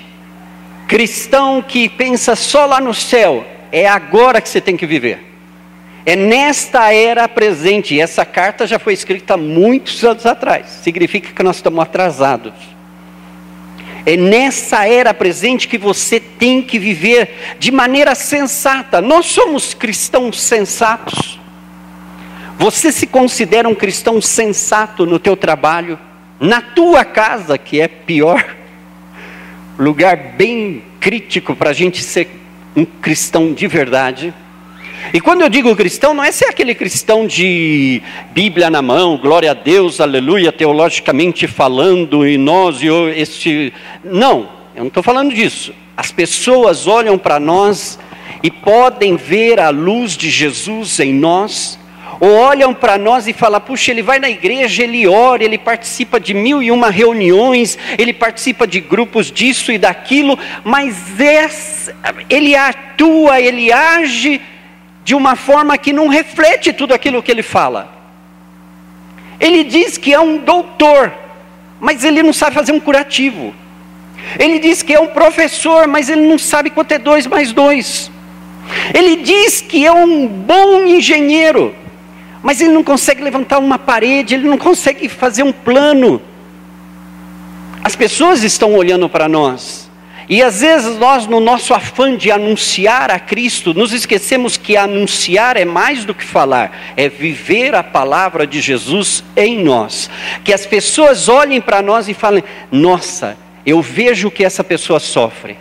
Cristão 0.88 1.62
que 1.62 1.90
pensa 1.90 2.36
só 2.36 2.66
lá 2.66 2.80
no 2.80 2.94
céu, 2.94 3.46
é 3.72 3.88
agora 3.88 4.42
que 4.42 4.50
você 4.50 4.62
tem 4.62 4.78
que 4.78 4.86
viver. 4.86 5.26
É 6.06 6.16
nesta 6.16 6.94
era 6.94 7.28
presente, 7.28 7.96
e 7.96 8.02
essa 8.02 8.26
carta 8.26 8.66
já 8.66 8.80
foi 8.80 8.94
escrita 8.94 9.36
muitos 9.36 10.04
anos 10.04 10.26
atrás, 10.26 10.68
significa 10.84 11.34
que 11.34 11.44
nós 11.44 11.58
estamos 11.58 11.80
atrasados. 11.82 12.79
É 14.06 14.16
nessa 14.16 14.88
era 14.88 15.14
presente 15.14 15.68
que 15.68 15.78
você 15.78 16.20
tem 16.20 16.62
que 16.62 16.80
viver 16.80 17.56
de 17.60 17.72
maneira 17.72 18.16
sensata. 18.16 19.02
Nós 19.02 19.26
somos 19.26 19.74
cristãos 19.74 20.40
sensatos. 20.42 21.40
Você 22.58 22.92
se 22.92 23.08
considera 23.08 23.70
um 23.70 23.76
cristão 23.76 24.22
sensato 24.22 25.06
no 25.06 25.18
teu 25.18 25.38
trabalho, 25.38 25.98
na 26.40 26.62
tua 26.62 27.06
casa, 27.06 27.58
que 27.58 27.80
é 27.80 27.88
pior, 27.88 28.56
lugar 29.78 30.18
bem 30.36 30.84
crítico 31.00 31.56
para 31.56 31.70
a 31.70 31.74
gente 31.74 32.04
ser 32.04 32.30
um 32.76 32.84
cristão 32.84 33.54
de 33.54 33.66
verdade. 33.68 34.34
E 35.14 35.20
quando 35.20 35.42
eu 35.42 35.50
digo 35.50 35.76
cristão, 35.76 36.14
não 36.14 36.24
é 36.24 36.32
ser 36.32 36.46
aquele 36.46 36.76
cristão 36.76 37.26
de 37.26 38.02
Bíblia 38.32 38.70
na 38.70 38.82
mão, 38.82 39.18
glória 39.18 39.52
a 39.52 39.54
Deus, 39.54 40.00
aleluia, 40.00 40.52
teologicamente 40.52 41.48
falando, 41.48 42.28
e 42.28 42.38
nós 42.38 42.82
e 42.82 42.88
este. 43.16 43.74
Não, 44.04 44.50
eu 44.76 44.82
não 44.82 44.88
estou 44.88 45.02
falando 45.02 45.34
disso. 45.34 45.74
As 45.98 46.12
pessoas 46.12 46.86
olham 46.86 47.18
para 47.18 47.40
nós 47.40 47.98
e 48.44 48.52
podem 48.52 49.16
ver 49.16 49.60
a 49.60 49.70
luz 49.70 50.16
de 50.16 50.30
Jesus 50.30 51.00
em 51.00 51.12
nós, 51.12 51.80
ou 52.20 52.32
olham 52.36 52.74
para 52.74 52.98
nós 52.98 53.28
e 53.28 53.34
falam: 53.34 53.60
puxa, 53.60 53.90
ele 53.92 54.04
vai 54.04 54.20
na 54.20 54.30
igreja, 54.30 54.84
ele 54.84 55.08
ora, 55.08 55.44
ele 55.44 55.58
participa 55.58 56.20
de 56.20 56.36
mil 56.36 56.62
e 56.62 56.72
uma 56.72 56.92
reuniões, 56.92 57.80
ele 57.98 58.14
participa 58.14 58.68
de 58.68 58.80
grupos 58.80 59.32
disso 59.32 59.72
e 59.72 59.78
daquilo, 59.78 60.38
mas 60.64 60.96
ele 62.30 62.56
atua, 62.56 63.42
ele 63.42 63.72
age 63.72 64.40
de 65.04 65.16
uma 65.16 65.36
forma 65.36 65.78
que 65.78 65.94
não 65.94 66.08
reflete 66.08 66.74
tudo 66.74 66.94
aquilo 66.94 67.24
que 67.24 67.32
ele 67.32 67.44
fala. 67.44 67.92
Ele 69.40 69.64
diz 69.64 69.98
que 69.98 70.14
é 70.14 70.20
um 70.20 70.38
doutor, 70.38 71.14
mas 71.80 72.04
ele 72.04 72.22
não 72.22 72.34
sabe 72.34 72.56
fazer 72.56 72.72
um 72.72 72.80
curativo. 72.80 73.54
Ele 74.38 74.60
diz 74.60 74.84
que 74.84 74.94
é 74.94 75.00
um 75.00 75.08
professor, 75.08 75.88
mas 75.88 76.10
ele 76.10 76.28
não 76.28 76.38
sabe 76.38 76.70
quanto 76.70 76.92
é 76.92 77.00
dois 77.00 77.26
mais 77.26 77.52
dois. 77.52 78.12
Ele 78.94 79.18
diz 79.18 79.62
que 79.62 79.86
é 79.86 79.92
um 79.92 80.28
bom 80.28 80.86
engenheiro, 80.86 81.74
mas 82.44 82.62
ele 82.62 82.72
não 82.72 82.84
consegue 82.84 83.24
levantar 83.24 83.60
uma 83.60 83.80
parede, 83.80 84.36
ele 84.36 84.48
não 84.48 84.58
consegue 84.58 85.08
fazer 85.10 85.44
um 85.44 85.52
plano. 85.52 86.22
As 87.84 87.96
pessoas 87.96 88.44
estão 88.44 88.74
olhando 88.74 89.10
para 89.10 89.28
nós 89.28 89.89
E 90.30 90.44
às 90.44 90.62
vezes 90.62 90.96
nós, 91.00 91.26
no 91.26 91.40
nosso 91.40 91.74
afã 91.74 92.16
de 92.16 92.30
anunciar 92.30 93.10
a 93.10 93.18
Cristo, 93.18 93.74
nos 93.74 93.92
esquecemos 93.92 94.58
que 94.58 94.78
anunciar 94.78 95.58
é 95.58 95.66
mais 95.66 96.06
do 96.06 96.14
que 96.14 96.24
falar, 96.24 96.94
é 96.96 97.10
viver 97.10 97.74
a 97.74 97.82
palavra 97.82 98.46
de 98.46 98.62
Jesus 98.62 99.24
em 99.36 99.64
nós. 99.64 100.08
Que 100.44 100.54
as 100.54 100.68
pessoas 100.68 101.28
olhem 101.28 101.60
para 101.60 101.82
nós 101.82 102.08
e 102.08 102.14
falem: 102.14 102.44
Nossa, 102.72 103.36
eu 103.66 103.82
vejo 103.82 104.30
que 104.30 104.46
essa 104.46 104.64
pessoa 104.64 105.00
sofre, 105.00 105.58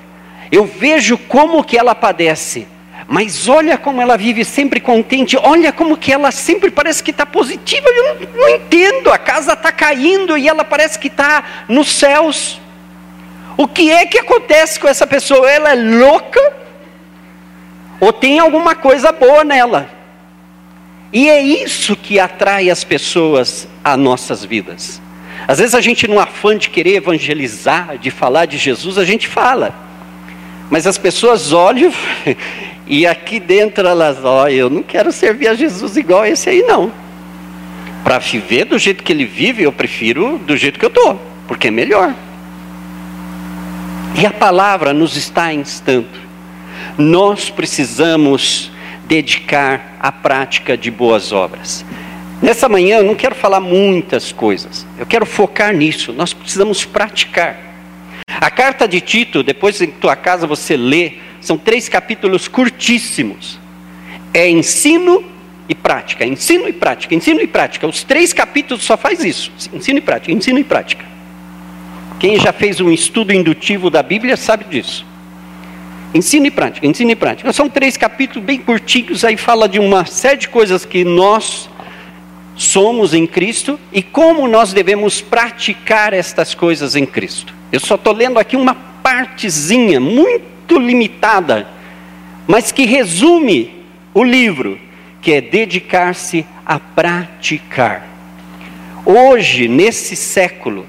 eu 0.53 0.67
vejo 0.67 1.17
como 1.17 1.65
que 1.65 1.79
ela 1.79 1.95
padece. 1.95 2.67
Mas 3.11 3.49
olha 3.49 3.79
como 3.79 4.03
ela 4.03 4.19
vive 4.19 4.45
sempre 4.45 4.81
contente, 4.81 5.35
olha 5.35 5.73
como 5.73 5.97
que 5.97 6.13
ela 6.13 6.31
sempre 6.31 6.71
parece 6.71 7.03
que 7.03 7.11
está 7.11 7.25
positiva. 7.25 7.89
Eu 7.89 8.05
não, 8.05 8.29
não 8.37 8.49
entendo, 8.51 9.11
a 9.11 9.17
casa 9.17 9.55
está 9.55 9.73
caindo 9.73 10.37
e 10.37 10.47
ela 10.47 10.63
parece 10.63 10.99
que 10.99 11.09
está 11.09 11.65
nos 11.67 11.91
céus. 11.91 12.61
O 13.59 13.67
que 13.67 13.91
é 13.91 14.07
que 14.07 14.21
acontece 14.21 14.79
com 14.79 14.87
essa 14.87 15.05
pessoa? 15.05 15.51
Ela 15.51 15.73
é 15.73 15.75
louca? 15.75 16.41
Ou 18.01 18.13
tem 18.13 18.39
alguma 18.39 18.77
coisa 18.77 19.11
boa 19.11 19.43
nela? 19.43 19.91
E 21.13 21.29
é 21.29 21.43
isso 21.43 21.97
que 21.97 22.21
atrai 22.21 22.71
as 22.71 22.85
pessoas 22.85 23.67
a 23.83 23.97
nossas 23.97 24.45
vidas. 24.45 25.03
Às 25.49 25.59
vezes 25.59 25.75
a 25.75 25.81
gente, 25.81 26.07
no 26.07 26.21
afã 26.21 26.57
de 26.57 26.71
querer 26.71 26.95
evangelizar, 26.95 27.99
de 27.99 28.13
falar 28.13 28.45
de 28.45 28.57
Jesus, 28.57 28.97
a 28.97 29.05
gente 29.05 29.27
fala. 29.27 29.75
Mas 30.71 30.87
as 30.87 30.97
pessoas 30.97 31.53
olham 31.53 31.93
e 32.87 33.09
aqui 33.09 33.41
dentro 33.41 33.89
elas, 33.89 34.19
oh, 34.23 34.47
eu 34.47 34.71
não 34.71 34.85
quero 34.85 35.11
servir 35.11 35.49
a 35.49 35.55
Jesus 35.55 35.97
igual 35.97 36.25
esse 36.25 36.49
aí 36.49 36.63
não. 36.63 36.93
Para 38.05 38.21
viver 38.21 38.67
do 38.67 38.79
jeito 38.79 39.03
que 39.03 39.13
ele 39.13 39.25
vive, 39.25 39.65
eu 39.65 39.73
prefiro 39.73 40.39
do 40.39 40.57
jeito 40.57 40.79
que 40.79 40.85
eu 40.85 40.91
estou, 40.91 41.21
porque 41.49 41.67
é 41.67 41.73
melhor. 41.73 42.15
E 44.21 44.27
a 44.27 44.33
palavra 44.33 44.93
nos 44.93 45.17
está 45.17 45.55
instando. 45.55 46.09
Nós 46.99 47.51
precisamos 47.51 48.69
dedicar 49.07 49.97
a 50.01 50.11
prática 50.11 50.77
de 50.77 50.91
boas 50.91 51.31
obras. 51.31 51.85
Nessa 52.43 52.69
manhã 52.69 52.97
eu 52.97 53.05
não 53.05 53.15
quero 53.15 53.37
falar 53.37 53.61
muitas 53.61 54.33
coisas, 54.33 54.85
eu 54.99 55.07
quero 55.07 55.25
focar 55.25 55.73
nisso. 55.73 56.13
Nós 56.13 56.33
precisamos 56.33 56.85
praticar. 56.85 57.57
A 58.27 58.51
carta 58.51 58.89
de 58.89 59.01
Tito, 59.01 59.45
depois 59.45 59.81
em 59.81 59.87
tua 59.87 60.17
casa 60.17 60.49
você 60.49 60.77
lê, 60.77 61.13
são 61.41 61.57
três 61.57 61.89
capítulos 61.89 62.49
curtíssimos. 62.49 63.61
É 64.35 64.49
ensino 64.49 65.25
e 65.69 65.77
prática, 65.77 66.27
ensino 66.27 66.69
e 66.69 66.73
prática, 66.73 67.15
ensino 67.15 67.41
e 67.41 67.47
prática. 67.47 67.87
Os 67.87 68.03
três 68.03 68.33
capítulos 68.33 68.83
só 68.83 68.97
faz 68.97 69.23
isso: 69.23 69.53
ensino 69.73 69.99
e 69.99 70.03
prática, 70.03 70.33
ensino 70.33 70.59
e 70.59 70.65
prática. 70.65 71.18
Quem 72.19 72.39
já 72.39 72.53
fez 72.53 72.81
um 72.81 72.91
estudo 72.91 73.33
indutivo 73.33 73.89
da 73.91 74.03
Bíblia 74.03 74.37
sabe 74.37 74.65
disso. 74.65 75.07
Ensino 76.13 76.47
e 76.47 76.51
prática, 76.51 76.87
ensino 76.87 77.11
e 77.11 77.17
prática. 77.17 77.53
São 77.53 77.69
três 77.69 77.97
capítulos 77.97 78.45
bem 78.45 78.59
curtinhos, 78.59 79.25
aí 79.25 79.37
fala 79.37 79.69
de 79.69 79.79
uma 79.79 80.05
série 80.05 80.39
de 80.39 80.49
coisas 80.49 80.85
que 80.85 81.05
nós 81.05 81.69
somos 82.57 83.15
em 83.15 83.25
Cristo 83.25 83.79
e 83.93 84.03
como 84.03 84.49
nós 84.49 84.73
devemos 84.73 85.21
praticar 85.21 86.13
estas 86.13 86.55
coisas 86.55 86.97
em 86.97 87.07
Cristo. 87.07 87.55
Eu 87.71 87.79
só 87.79 87.95
estou 87.95 88.13
lendo 88.13 88.39
aqui 88.39 88.57
uma 88.57 88.75
partezinha 88.75 90.01
muito 90.01 90.77
limitada, 90.79 91.69
mas 92.49 92.73
que 92.73 92.85
resume 92.85 93.71
o 94.13 94.25
livro, 94.25 94.79
que 95.23 95.33
é 95.33 95.41
dedicar-se 95.41 96.45
a 96.67 96.81
praticar. 96.81 98.09
Hoje, 99.05 99.69
nesse 99.69 100.17
século, 100.17 100.85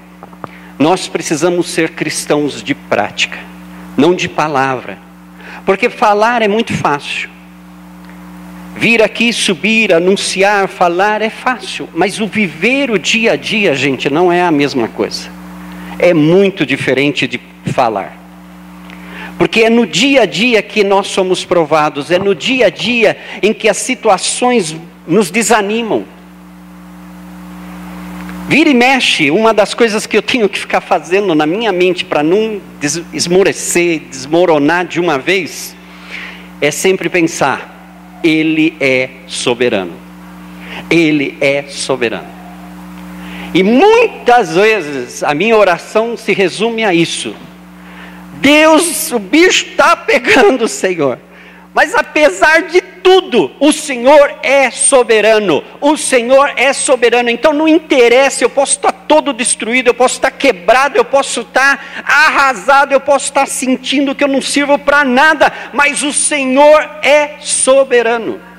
nós 0.80 1.06
precisamos 1.06 1.68
ser 1.68 1.90
cristãos 1.90 2.62
de 2.62 2.74
prática, 2.74 3.38
não 3.98 4.14
de 4.14 4.30
palavra. 4.30 4.96
Porque 5.66 5.90
falar 5.90 6.40
é 6.40 6.48
muito 6.48 6.72
fácil. 6.72 7.28
Vir 8.74 9.02
aqui, 9.02 9.30
subir, 9.30 9.92
anunciar, 9.92 10.68
falar 10.68 11.20
é 11.20 11.28
fácil, 11.28 11.86
mas 11.92 12.18
o 12.18 12.26
viver 12.26 12.90
o 12.90 12.98
dia 12.98 13.32
a 13.32 13.36
dia, 13.36 13.74
gente, 13.74 14.08
não 14.08 14.32
é 14.32 14.42
a 14.42 14.50
mesma 14.50 14.88
coisa. 14.88 15.28
É 15.98 16.14
muito 16.14 16.64
diferente 16.64 17.28
de 17.28 17.38
falar. 17.66 18.16
Porque 19.36 19.64
é 19.64 19.68
no 19.68 19.86
dia 19.86 20.22
a 20.22 20.26
dia 20.26 20.62
que 20.62 20.82
nós 20.82 21.08
somos 21.08 21.44
provados, 21.44 22.10
é 22.10 22.18
no 22.18 22.34
dia 22.34 22.68
a 22.68 22.70
dia 22.70 23.18
em 23.42 23.52
que 23.52 23.68
as 23.68 23.76
situações 23.76 24.74
nos 25.06 25.30
desanimam. 25.30 26.06
Vira 28.50 28.68
e 28.68 28.74
mexe, 28.74 29.30
uma 29.30 29.54
das 29.54 29.74
coisas 29.74 30.06
que 30.06 30.16
eu 30.16 30.22
tenho 30.22 30.48
que 30.48 30.58
ficar 30.58 30.80
fazendo 30.80 31.36
na 31.36 31.46
minha 31.46 31.70
mente 31.70 32.04
para 32.04 32.20
não 32.20 32.60
esmorecer, 33.12 34.00
desmoronar 34.10 34.86
de 34.86 34.98
uma 34.98 35.16
vez, 35.16 35.76
é 36.60 36.72
sempre 36.72 37.08
pensar: 37.08 38.18
Ele 38.24 38.76
é 38.80 39.08
soberano. 39.28 39.92
Ele 40.90 41.38
é 41.40 41.66
soberano. 41.68 42.26
E 43.54 43.62
muitas 43.62 44.56
vezes 44.56 45.22
a 45.22 45.32
minha 45.32 45.56
oração 45.56 46.16
se 46.16 46.32
resume 46.32 46.82
a 46.82 46.92
isso. 46.92 47.36
Deus, 48.40 49.12
o 49.12 49.20
bicho 49.20 49.66
está 49.66 49.94
pegando, 49.94 50.66
Senhor. 50.66 51.20
Mas 51.72 51.94
apesar 51.94 52.62
de 52.62 52.82
tudo, 53.10 53.50
o 53.58 53.72
Senhor 53.72 54.36
é 54.40 54.70
soberano. 54.70 55.64
O 55.80 55.96
Senhor 55.96 56.52
é 56.54 56.72
soberano. 56.72 57.28
Então 57.28 57.52
não 57.52 57.66
interessa, 57.66 58.44
eu 58.44 58.50
posso 58.50 58.76
estar 58.76 58.92
todo 58.92 59.32
destruído, 59.32 59.88
eu 59.88 59.94
posso 59.94 60.14
estar 60.14 60.30
quebrado, 60.30 60.96
eu 60.96 61.04
posso 61.04 61.40
estar 61.40 62.04
arrasado, 62.04 62.92
eu 62.92 63.00
posso 63.00 63.24
estar 63.24 63.46
sentindo 63.46 64.14
que 64.14 64.22
eu 64.22 64.28
não 64.28 64.40
sirvo 64.40 64.78
para 64.78 65.02
nada, 65.04 65.52
mas 65.72 66.04
o 66.04 66.12
Senhor 66.12 66.88
é 67.02 67.32
soberano. 67.40 68.49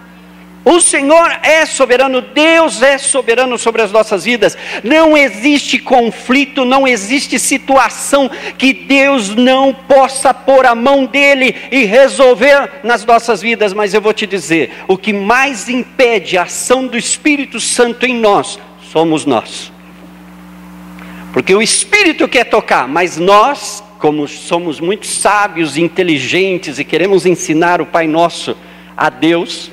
O 0.63 0.79
Senhor 0.79 1.39
é 1.41 1.65
soberano, 1.65 2.21
Deus 2.21 2.83
é 2.83 2.97
soberano 2.97 3.57
sobre 3.57 3.81
as 3.81 3.91
nossas 3.91 4.25
vidas. 4.25 4.55
Não 4.83 5.17
existe 5.17 5.79
conflito, 5.79 6.63
não 6.63 6.87
existe 6.87 7.39
situação 7.39 8.29
que 8.57 8.71
Deus 8.71 9.29
não 9.29 9.73
possa 9.73 10.33
pôr 10.33 10.67
a 10.67 10.75
mão 10.75 11.05
dele 11.05 11.55
e 11.71 11.85
resolver 11.85 12.81
nas 12.83 13.03
nossas 13.03 13.41
vidas. 13.41 13.73
Mas 13.73 13.93
eu 13.93 14.01
vou 14.01 14.13
te 14.13 14.27
dizer: 14.27 14.71
o 14.87 14.97
que 14.97 15.11
mais 15.11 15.67
impede 15.67 16.37
a 16.37 16.43
ação 16.43 16.85
do 16.85 16.97
Espírito 16.97 17.59
Santo 17.59 18.05
em 18.05 18.13
nós 18.13 18.59
somos 18.91 19.25
nós. 19.25 19.71
Porque 21.33 21.55
o 21.55 21.61
Espírito 21.61 22.27
quer 22.27 22.43
tocar, 22.43 22.87
mas 22.87 23.17
nós, 23.17 23.81
como 23.97 24.27
somos 24.27 24.79
muito 24.79 25.07
sábios 25.07 25.77
e 25.77 25.81
inteligentes 25.81 26.77
e 26.77 26.83
queremos 26.83 27.25
ensinar 27.25 27.81
o 27.81 27.85
Pai 27.85 28.05
Nosso 28.05 28.55
a 28.97 29.09
Deus, 29.09 29.71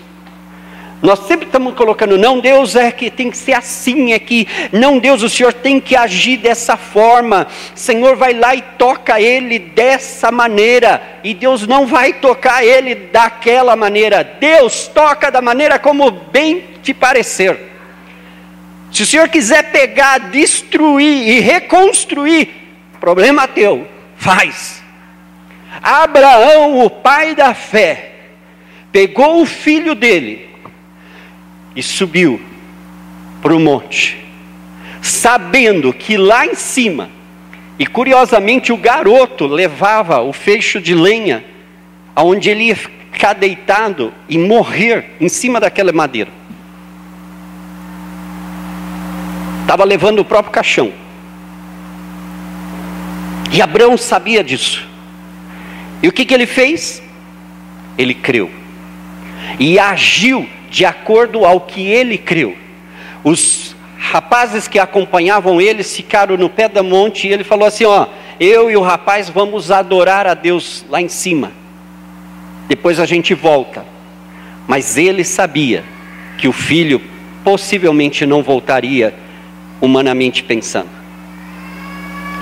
nós 1.01 1.21
sempre 1.21 1.47
estamos 1.47 1.75
colocando, 1.75 2.19
não, 2.19 2.41
Deus 2.41 2.75
é 2.75 2.91
que 2.91 3.09
tem 3.09 3.31
que 3.31 3.37
ser 3.37 3.53
assim, 3.53 4.19
que, 4.19 4.49
não, 4.73 4.99
Deus, 4.99 5.23
o 5.23 5.31
Senhor 5.31 5.53
tem 5.53 5.79
que 5.79 5.95
agir 5.95 6.39
dessa 6.39 6.77
forma. 6.77 7.47
Senhor 7.75 8.17
vai 8.17 8.33
lá 8.33 8.55
e 8.55 8.63
toca 8.77 9.21
ele 9.21 9.61
dessa 9.61 10.33
maneira, 10.33 11.01
e 11.23 11.35
Deus 11.35 11.67
não 11.69 11.87
vai 11.87 12.15
tocar 12.15 12.65
ele 12.65 12.97
daquela 12.97 13.77
maneira. 13.77 14.25
Deus 14.41 14.89
toca 14.89 15.31
da 15.31 15.41
maneira 15.41 15.79
como 15.79 16.11
bem 16.11 16.65
te 16.83 16.93
parecer. 16.93 17.69
Se 18.91 19.05
o 19.05 19.07
Senhor 19.07 19.29
quiser 19.29 19.71
pegar, 19.71 20.19
destruir 20.31 21.29
e 21.29 21.39
reconstruir, 21.39 22.51
problema 22.99 23.47
teu, 23.47 23.87
faz. 24.17 24.83
Abraão, 25.81 26.85
o 26.85 26.91
pai 26.91 27.37
da 27.37 27.55
fé, 27.55 28.15
pegou 28.91 29.43
o 29.43 29.47
filho 29.47 29.95
dele, 29.95 30.48
e 31.79 31.83
subiu 31.83 32.41
para 33.41 33.55
o 33.55 33.61
monte, 33.61 34.19
sabendo 35.01 35.93
que 35.93 36.17
lá 36.17 36.45
em 36.45 36.57
cima, 36.57 37.09
e 37.79 37.87
curiosamente 37.87 38.73
o 38.73 38.77
garoto 38.77 39.47
levava 39.47 40.21
o 40.21 40.33
feixe 40.33 40.81
de 40.81 40.93
lenha, 40.93 41.45
aonde 42.17 42.51
ele 42.51 42.65
ia 42.65 42.75
ficar 42.75 43.35
deitado 43.35 44.13
e 44.29 44.37
morrer 44.37 45.15
em 45.21 45.29
cima 45.29 45.61
daquela 45.61 45.93
madeira. 45.93 46.33
Estava 49.61 49.85
levando 49.85 50.19
o 50.19 50.25
próprio 50.25 50.53
caixão. 50.53 50.93
E 53.53 53.63
Abraão 53.63 53.97
sabia 53.97 54.43
disso. 54.43 54.85
E 56.03 56.09
o 56.09 56.13
que, 56.13 56.25
que 56.25 56.35
ele 56.35 56.47
fez? 56.47 57.01
Ele 57.97 58.15
creu. 58.15 58.51
E 59.61 59.79
agiu 59.79 60.58
de 60.71 60.85
acordo 60.85 61.45
ao 61.45 61.61
que 61.61 61.87
ele 61.87 62.19
creu. 62.19 62.57
Os 63.25 63.75
rapazes 63.99 64.69
que 64.69 64.79
acompanhavam 64.79 65.61
ele 65.61 65.83
ficaram 65.83 66.37
no 66.37 66.49
pé 66.49 66.69
da 66.69 66.83
monte 66.83 67.27
e 67.27 67.33
ele 67.33 67.45
falou 67.45 67.67
assim: 67.67 67.85
Ó, 67.85 68.07
eu 68.39 68.71
e 68.71 68.77
o 68.77 68.83
rapaz 68.83 69.29
vamos 69.29 69.71
adorar 69.71 70.27
a 70.27 70.35
Deus 70.35 70.85
lá 70.89 71.01
em 71.01 71.09
cima. 71.09 71.53
Depois 72.69 73.01
a 73.01 73.07
gente 73.07 73.35
volta. 73.35 73.85
Mas 74.67 74.99
ele 74.99 75.25
sabia 75.25 75.83
que 76.37 76.47
o 76.47 76.53
filho 76.53 77.01
possivelmente 77.43 78.27
não 78.27 78.43
voltaria, 78.43 79.15
humanamente 79.81 80.43
pensando. 80.43 80.91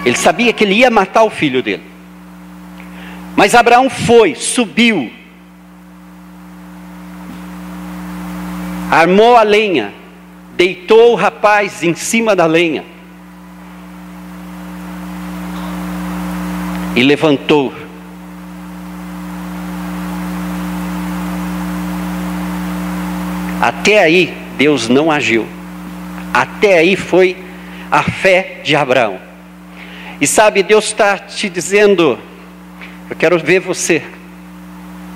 Ele 0.04 0.16
sabia 0.16 0.52
que 0.52 0.64
ele 0.64 0.74
ia 0.74 0.90
matar 0.90 1.22
o 1.22 1.30
filho 1.30 1.62
dele. 1.62 1.82
Mas 3.36 3.54
Abraão 3.54 3.88
foi, 3.88 4.34
subiu, 4.34 5.12
armou 8.90 9.36
a 9.36 9.42
lenha, 9.42 9.92
deitou 10.56 11.12
o 11.12 11.14
rapaz 11.14 11.82
em 11.82 11.94
cima 11.94 12.34
da 12.36 12.46
lenha 12.46 12.84
e 16.96 17.02
levantou. 17.02 17.72
Até 23.60 23.98
aí, 24.00 24.34
Deus 24.56 24.88
não 24.88 25.10
agiu. 25.10 25.46
Até 26.32 26.78
aí 26.78 26.96
foi 26.96 27.36
a 27.90 28.02
fé 28.02 28.60
de 28.64 28.74
Abraão. 28.74 29.18
E 30.20 30.26
sabe, 30.26 30.62
Deus 30.62 30.86
está 30.86 31.18
te 31.18 31.48
dizendo: 31.48 32.18
eu 33.10 33.16
quero 33.16 33.38
ver 33.38 33.60
você 33.60 34.02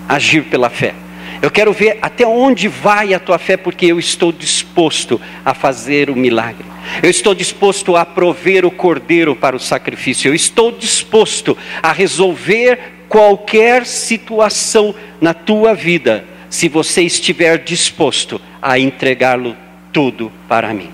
agir 0.08 0.44
pela 0.44 0.68
fé. 0.68 0.94
Eu 1.42 1.50
quero 1.50 1.72
ver 1.72 1.98
até 2.02 2.26
onde 2.26 2.68
vai 2.68 3.14
a 3.14 3.20
tua 3.20 3.38
fé, 3.38 3.56
porque 3.56 3.86
eu 3.86 3.98
estou 3.98 4.30
disposto 4.30 5.18
a 5.44 5.54
fazer 5.54 6.10
o 6.10 6.16
milagre. 6.16 6.66
Eu 7.02 7.08
estou 7.08 7.34
disposto 7.34 7.96
a 7.96 8.04
prover 8.04 8.66
o 8.66 8.70
cordeiro 8.70 9.34
para 9.34 9.56
o 9.56 9.60
sacrifício. 9.60 10.28
Eu 10.28 10.34
estou 10.34 10.70
disposto 10.70 11.56
a 11.82 11.92
resolver 11.92 12.78
qualquer 13.08 13.86
situação 13.86 14.94
na 15.20 15.32
tua 15.32 15.74
vida, 15.74 16.24
se 16.50 16.68
você 16.68 17.02
estiver 17.02 17.58
disposto 17.58 18.40
a 18.60 18.78
entregá-lo 18.78 19.56
tudo 19.92 20.30
para 20.46 20.74
mim. 20.74 20.90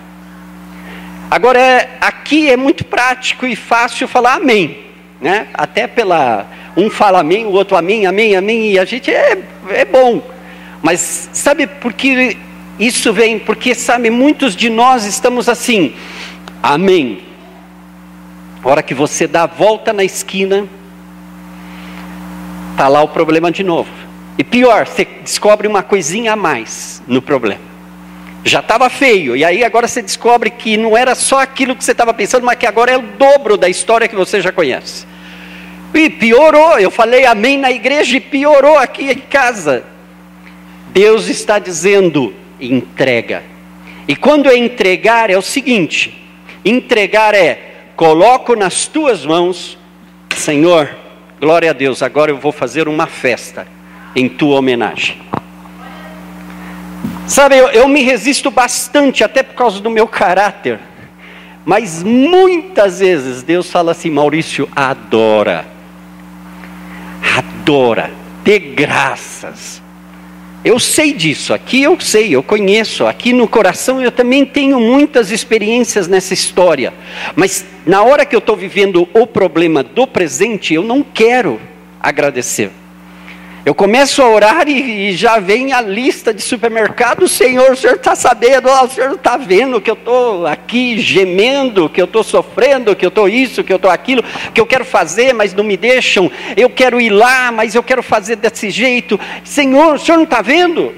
Agora, 1.28 1.58
é, 1.58 1.90
aqui 2.00 2.48
é 2.48 2.56
muito 2.56 2.84
prático 2.84 3.46
e 3.46 3.56
fácil 3.56 4.06
falar 4.06 4.34
amém, 4.34 4.78
né? 5.20 5.48
Até 5.52 5.88
pela 5.88 6.46
um 6.76 6.88
fala 6.88 7.20
amém, 7.20 7.44
o 7.44 7.50
outro 7.50 7.76
amém, 7.76 8.06
amém, 8.06 8.36
amém, 8.36 8.72
e 8.72 8.78
a 8.78 8.84
gente 8.84 9.10
é, 9.10 9.38
é 9.70 9.84
bom. 9.84 10.35
Mas 10.86 11.28
sabe 11.32 11.66
por 11.66 11.92
que 11.92 12.36
isso 12.78 13.12
vem? 13.12 13.40
Porque, 13.40 13.74
sabe, 13.74 14.08
muitos 14.08 14.54
de 14.54 14.70
nós 14.70 15.04
estamos 15.04 15.48
assim, 15.48 15.96
amém. 16.62 17.24
A 18.62 18.68
hora 18.68 18.84
que 18.84 18.94
você 18.94 19.26
dá 19.26 19.42
a 19.42 19.46
volta 19.46 19.92
na 19.92 20.04
esquina, 20.04 20.64
está 22.70 22.86
lá 22.86 23.02
o 23.02 23.08
problema 23.08 23.50
de 23.50 23.64
novo. 23.64 23.90
E 24.38 24.44
pior, 24.44 24.86
você 24.86 25.04
descobre 25.04 25.66
uma 25.66 25.82
coisinha 25.82 26.34
a 26.34 26.36
mais 26.36 27.02
no 27.04 27.20
problema. 27.20 27.62
Já 28.44 28.60
estava 28.60 28.88
feio, 28.88 29.36
e 29.36 29.44
aí 29.44 29.64
agora 29.64 29.88
você 29.88 30.00
descobre 30.00 30.50
que 30.50 30.76
não 30.76 30.96
era 30.96 31.16
só 31.16 31.40
aquilo 31.40 31.74
que 31.74 31.82
você 31.82 31.90
estava 31.90 32.14
pensando, 32.14 32.46
mas 32.46 32.60
que 32.60 32.66
agora 32.66 32.92
é 32.92 32.96
o 32.96 33.02
dobro 33.02 33.56
da 33.56 33.68
história 33.68 34.06
que 34.06 34.14
você 34.14 34.40
já 34.40 34.52
conhece. 34.52 35.04
E 35.92 36.08
piorou, 36.08 36.78
eu 36.78 36.92
falei 36.92 37.26
amém 37.26 37.58
na 37.58 37.72
igreja 37.72 38.18
e 38.18 38.20
piorou 38.20 38.78
aqui 38.78 39.10
em 39.10 39.18
casa. 39.18 39.95
Deus 40.96 41.28
está 41.28 41.58
dizendo: 41.58 42.32
entrega. 42.58 43.42
E 44.08 44.16
quando 44.16 44.48
é 44.48 44.56
entregar, 44.56 45.28
é 45.28 45.36
o 45.36 45.42
seguinte: 45.42 46.26
entregar 46.64 47.34
é, 47.34 47.90
coloco 47.94 48.56
nas 48.56 48.86
tuas 48.86 49.26
mãos, 49.26 49.76
Senhor, 50.34 50.88
glória 51.38 51.68
a 51.68 51.74
Deus, 51.74 52.02
agora 52.02 52.30
eu 52.30 52.38
vou 52.38 52.50
fazer 52.50 52.88
uma 52.88 53.06
festa 53.06 53.68
em 54.14 54.26
tua 54.26 54.58
homenagem. 54.58 55.20
Sabe, 57.26 57.58
eu, 57.58 57.68
eu 57.68 57.86
me 57.88 58.02
resisto 58.02 58.50
bastante, 58.50 59.22
até 59.22 59.42
por 59.42 59.54
causa 59.54 59.80
do 59.80 59.90
meu 59.90 60.08
caráter, 60.08 60.80
mas 61.62 62.02
muitas 62.02 63.00
vezes 63.00 63.42
Deus 63.42 63.70
fala 63.70 63.92
assim: 63.92 64.08
Maurício, 64.08 64.66
adora, 64.74 65.66
adora, 67.36 68.10
dê 68.42 68.58
graças 68.58 69.84
eu 70.64 70.80
sei 70.80 71.12
disso, 71.12 71.54
aqui 71.54 71.82
eu 71.82 71.98
sei, 72.00 72.34
eu 72.34 72.42
conheço, 72.42 73.06
aqui 73.06 73.32
no 73.32 73.46
coração 73.46 74.02
eu 74.02 74.10
também 74.10 74.44
tenho 74.44 74.80
muitas 74.80 75.30
experiências 75.30 76.08
nessa 76.08 76.34
história. 76.34 76.92
Mas 77.34 77.64
na 77.86 78.02
hora 78.02 78.26
que 78.26 78.34
eu 78.34 78.40
estou 78.40 78.56
vivendo 78.56 79.08
o 79.14 79.26
problema 79.26 79.82
do 79.82 80.06
presente, 80.06 80.74
eu 80.74 80.82
não 80.82 81.02
quero 81.02 81.60
agradecer. 82.00 82.70
Eu 83.66 83.74
começo 83.74 84.22
a 84.22 84.28
orar 84.28 84.68
e, 84.68 85.08
e 85.08 85.16
já 85.16 85.40
vem 85.40 85.72
a 85.72 85.80
lista 85.80 86.32
de 86.32 86.40
supermercado. 86.40 87.26
Senhor, 87.26 87.72
o 87.72 87.76
Senhor 87.76 87.96
está 87.96 88.14
sabendo, 88.14 88.68
o 88.68 88.88
Senhor 88.88 89.16
está 89.16 89.36
vendo 89.36 89.80
que 89.80 89.90
eu 89.90 89.94
estou 89.94 90.46
aqui 90.46 91.00
gemendo, 91.00 91.90
que 91.90 92.00
eu 92.00 92.04
estou 92.04 92.22
sofrendo, 92.22 92.94
que 92.94 93.04
eu 93.04 93.08
estou 93.08 93.28
isso, 93.28 93.64
que 93.64 93.72
eu 93.72 93.76
estou 93.76 93.90
aquilo, 93.90 94.22
que 94.54 94.60
eu 94.60 94.66
quero 94.66 94.84
fazer, 94.84 95.32
mas 95.32 95.52
não 95.52 95.64
me 95.64 95.76
deixam. 95.76 96.30
Eu 96.56 96.70
quero 96.70 97.00
ir 97.00 97.10
lá, 97.10 97.50
mas 97.50 97.74
eu 97.74 97.82
quero 97.82 98.04
fazer 98.04 98.36
desse 98.36 98.70
jeito. 98.70 99.18
Senhor, 99.42 99.96
o 99.96 99.98
Senhor 99.98 100.18
não 100.18 100.24
está 100.24 100.40
vendo? 100.40 100.94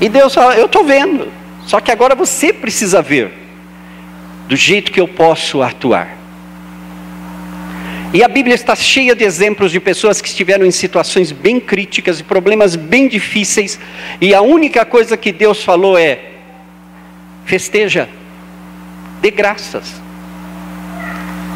E 0.00 0.08
Deus 0.08 0.32
fala, 0.32 0.54
eu 0.54 0.66
estou 0.66 0.84
vendo. 0.84 1.32
Só 1.66 1.80
que 1.80 1.90
agora 1.90 2.14
você 2.14 2.52
precisa 2.52 3.02
ver 3.02 3.32
do 4.46 4.54
jeito 4.54 4.92
que 4.92 5.00
eu 5.00 5.08
posso 5.08 5.62
atuar. 5.62 6.15
E 8.12 8.22
a 8.22 8.28
Bíblia 8.28 8.54
está 8.54 8.74
cheia 8.74 9.14
de 9.14 9.24
exemplos 9.24 9.72
de 9.72 9.80
pessoas 9.80 10.20
que 10.20 10.28
estiveram 10.28 10.64
em 10.64 10.70
situações 10.70 11.32
bem 11.32 11.58
críticas 11.58 12.20
e 12.20 12.22
problemas 12.22 12.76
bem 12.76 13.08
difíceis, 13.08 13.78
e 14.20 14.34
a 14.34 14.40
única 14.40 14.84
coisa 14.84 15.16
que 15.16 15.32
Deus 15.32 15.62
falou 15.62 15.98
é: 15.98 16.20
festeja, 17.44 18.08
dê 19.20 19.30
graças, 19.30 20.00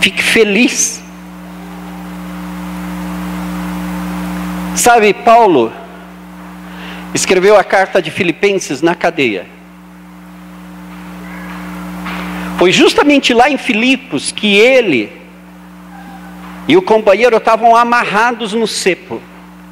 fique 0.00 0.22
feliz. 0.22 1.02
Sabe, 4.74 5.12
Paulo 5.12 5.72
escreveu 7.14 7.56
a 7.56 7.64
carta 7.64 8.00
de 8.00 8.10
Filipenses 8.10 8.80
na 8.80 8.94
cadeia. 8.94 9.46
Foi 12.58 12.72
justamente 12.72 13.32
lá 13.32 13.50
em 13.50 13.56
Filipos 13.56 14.32
que 14.32 14.58
ele 14.58 15.19
e 16.68 16.76
o 16.76 16.82
companheiro 16.82 17.36
estavam 17.36 17.74
amarrados 17.74 18.52
no 18.52 18.66
cepo, 18.66 19.20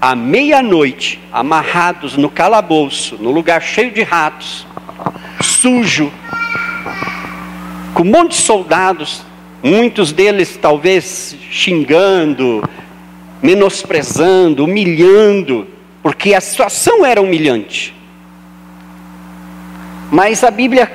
à 0.01 0.15
meia-noite, 0.15 1.21
amarrados 1.33 2.17
no 2.17 2.29
calabouço, 2.29 3.17
no 3.21 3.31
lugar 3.31 3.61
cheio 3.61 3.91
de 3.91 4.03
ratos, 4.03 4.67
sujo, 5.43 6.13
com 7.95 8.03
um 8.03 8.07
monte 8.07 8.31
de 8.31 8.43
soldados, 8.43 9.25
muitos 9.63 10.13
deles 10.13 10.59
talvez 10.61 11.37
xingando, 11.51 12.63
menosprezando, 13.43 14.65
humilhando, 14.65 15.67
porque 16.03 16.35
a 16.35 16.41
situação 16.41 17.05
era 17.05 17.21
humilhante. 17.21 17.95
Mas 20.11 20.43
a 20.43 20.51
Bíblia 20.51 20.91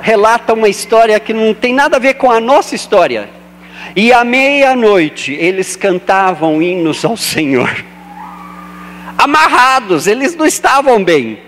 relata 0.00 0.54
uma 0.54 0.68
história 0.68 1.20
que 1.20 1.32
não 1.32 1.54
tem 1.54 1.72
nada 1.74 1.96
a 1.96 2.00
ver 2.00 2.14
com 2.14 2.30
a 2.30 2.40
nossa 2.40 2.74
história. 2.74 3.35
E 3.96 4.12
à 4.12 4.22
meia-noite 4.22 5.32
eles 5.32 5.74
cantavam 5.74 6.60
hinos 6.60 7.02
ao 7.02 7.16
Senhor. 7.16 7.82
Amarrados, 9.16 10.06
eles 10.06 10.36
não 10.36 10.44
estavam 10.44 11.02
bem. 11.02 11.38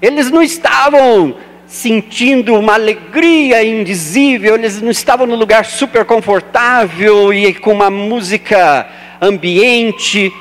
Eles 0.00 0.28
não 0.28 0.42
estavam 0.42 1.36
sentindo 1.64 2.54
uma 2.54 2.74
alegria 2.74 3.64
indizível, 3.64 4.56
eles 4.56 4.82
não 4.82 4.90
estavam 4.90 5.28
no 5.28 5.36
lugar 5.36 5.64
super 5.64 6.04
confortável 6.04 7.32
e 7.32 7.54
com 7.54 7.72
uma 7.72 7.88
música 7.88 8.84
ambiente. 9.20 10.32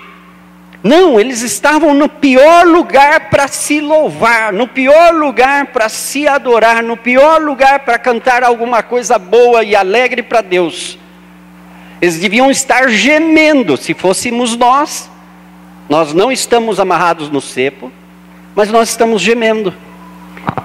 Não, 0.84 1.20
eles 1.20 1.44
estavam 1.44 1.94
no 1.94 2.10
pior 2.10 2.66
lugar 2.66 3.30
para 3.30 3.48
se 3.48 3.80
louvar, 3.80 4.52
no 4.52 4.68
pior 4.68 5.14
lugar 5.14 5.68
para 5.68 5.88
se 5.90 6.28
adorar, 6.28 6.82
no 6.82 6.98
pior 6.98 7.40
lugar 7.40 7.82
para 7.82 8.00
cantar 8.00 8.44
alguma 8.44 8.82
coisa 8.82 9.20
boa 9.20 9.64
e 9.64 9.76
alegre 9.76 10.24
para 10.24 10.42
Deus. 10.42 10.98
Eles 12.02 12.18
deviam 12.18 12.50
estar 12.50 12.90
gemendo. 12.90 13.78
Se 13.78 13.94
fôssemos 13.94 14.58
nós, 14.58 15.10
nós 15.88 16.14
não 16.14 16.32
estamos 16.32 16.80
amarrados 16.80 17.30
no 17.30 17.40
cepo, 17.40 17.92
mas 18.56 18.72
nós 18.72 18.90
estamos 18.90 19.22
gemendo. 19.22 19.74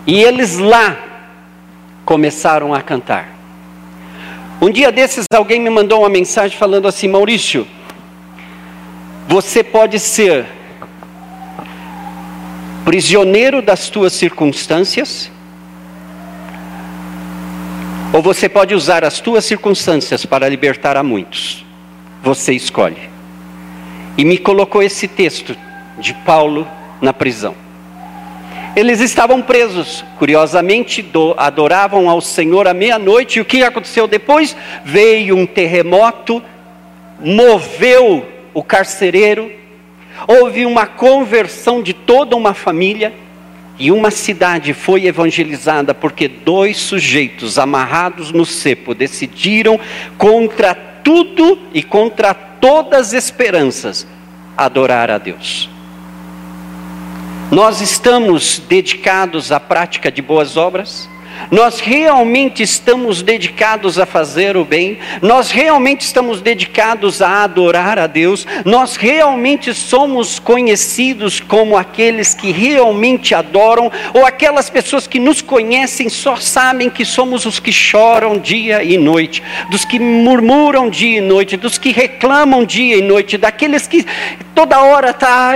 E 0.06 0.22
eles 0.22 0.56
lá 0.56 0.96
começaram 2.04 2.72
a 2.72 2.80
cantar. 2.80 3.36
Um 4.62 4.70
dia 4.70 4.90
desses, 4.90 5.26
alguém 5.34 5.60
me 5.60 5.68
mandou 5.68 6.00
uma 6.00 6.08
mensagem 6.08 6.56
falando 6.56 6.88
assim: 6.88 7.08
Maurício, 7.08 7.66
você 9.28 9.62
pode 9.62 9.98
ser 9.98 10.46
prisioneiro 12.84 13.60
das 13.60 13.90
tuas 13.90 14.12
circunstâncias, 14.12 15.30
ou 18.12 18.22
você 18.22 18.48
pode 18.48 18.74
usar 18.74 19.04
as 19.04 19.20
tuas 19.20 19.44
circunstâncias 19.44 20.24
para 20.24 20.48
libertar 20.48 20.96
a 20.96 21.02
muitos. 21.02 21.64
Você 22.22 22.52
escolhe. 22.52 23.10
E 24.16 24.24
me 24.24 24.38
colocou 24.38 24.82
esse 24.82 25.06
texto 25.06 25.56
de 25.98 26.14
Paulo 26.14 26.66
na 27.00 27.12
prisão. 27.12 27.54
Eles 28.74 29.00
estavam 29.00 29.40
presos, 29.40 30.04
curiosamente 30.18 31.04
adoravam 31.36 32.10
ao 32.10 32.20
Senhor 32.20 32.68
à 32.68 32.74
meia-noite, 32.74 33.38
e 33.38 33.42
o 33.42 33.44
que 33.44 33.62
aconteceu 33.62 34.06
depois? 34.06 34.54
Veio 34.84 35.36
um 35.36 35.46
terremoto 35.46 36.42
moveu 37.20 38.26
o 38.52 38.62
carcereiro, 38.62 39.50
houve 40.26 40.64
uma 40.66 40.86
conversão 40.86 41.82
de 41.82 41.92
toda 41.92 42.36
uma 42.36 42.54
família, 42.54 43.12
e 43.78 43.90
uma 43.90 44.10
cidade 44.10 44.72
foi 44.72 45.06
evangelizada 45.06 45.94
porque 45.94 46.28
dois 46.28 46.78
sujeitos 46.78 47.58
amarrados 47.58 48.32
no 48.32 48.46
cepo 48.46 48.94
decidiram 48.94 49.78
contra 50.16 50.74
tudo 50.74 51.58
e 51.74 51.82
contra 51.82 52.32
todas 52.34 53.08
as 53.08 53.12
esperanças 53.12 54.06
adorar 54.56 55.10
a 55.10 55.18
Deus. 55.18 55.68
Nós 57.50 57.80
estamos 57.80 58.60
dedicados 58.68 59.52
à 59.52 59.60
prática 59.60 60.10
de 60.10 60.20
boas 60.20 60.56
obras? 60.56 61.08
Nós 61.50 61.80
realmente 61.80 62.62
estamos 62.62 63.22
dedicados 63.22 63.98
a 63.98 64.06
fazer 64.06 64.56
o 64.56 64.64
bem, 64.64 64.98
nós 65.22 65.50
realmente 65.50 66.00
estamos 66.00 66.40
dedicados 66.40 67.22
a 67.22 67.44
adorar 67.44 67.98
a 67.98 68.06
Deus, 68.06 68.46
nós 68.64 68.96
realmente 68.96 69.72
somos 69.72 70.38
conhecidos 70.38 71.40
como 71.40 71.76
aqueles 71.76 72.34
que 72.34 72.50
realmente 72.50 73.34
adoram, 73.34 73.90
ou 74.12 74.26
aquelas 74.26 74.68
pessoas 74.68 75.06
que 75.06 75.20
nos 75.20 75.40
conhecem 75.40 76.08
só 76.08 76.36
sabem 76.36 76.90
que 76.90 77.04
somos 77.04 77.46
os 77.46 77.60
que 77.60 77.72
choram 77.72 78.38
dia 78.38 78.82
e 78.82 78.98
noite, 78.98 79.42
dos 79.70 79.84
que 79.84 79.98
murmuram 79.98 80.90
dia 80.90 81.18
e 81.18 81.20
noite, 81.20 81.56
dos 81.56 81.78
que 81.78 81.92
reclamam 81.92 82.64
dia 82.64 82.96
e 82.96 83.02
noite, 83.02 83.36
daqueles 83.36 83.86
que 83.86 84.04
toda 84.54 84.80
hora 84.80 85.10
está 85.10 85.54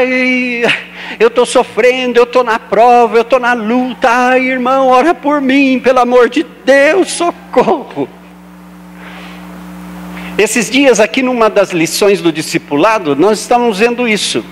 eu 1.19 1.29
estou 1.29 1.45
sofrendo, 1.47 2.19
eu 2.19 2.25
estou 2.25 2.45
na 2.45 2.59
prova, 2.59 3.17
eu 3.17 3.23
estou 3.23 3.41
na 3.41 3.53
luta. 3.53 4.09
Ai, 4.09 4.43
irmão, 4.43 4.89
ora 4.89 5.15
por 5.15 5.41
mim, 5.41 5.81
pelo 5.81 6.01
amor 6.01 6.29
de 6.29 6.45
Deus, 6.65 7.11
socorro. 7.11 8.09
Esses 10.39 10.71
dias, 10.71 11.01
aqui 11.01 11.23
numa 11.23 11.51
das 11.51 11.71
lições 11.71 12.23
do 12.23 12.33
discipulado, 12.33 13.15
nós 13.17 13.41
estamos 13.41 13.79
vendo 13.79 14.09
isso. 14.09 14.45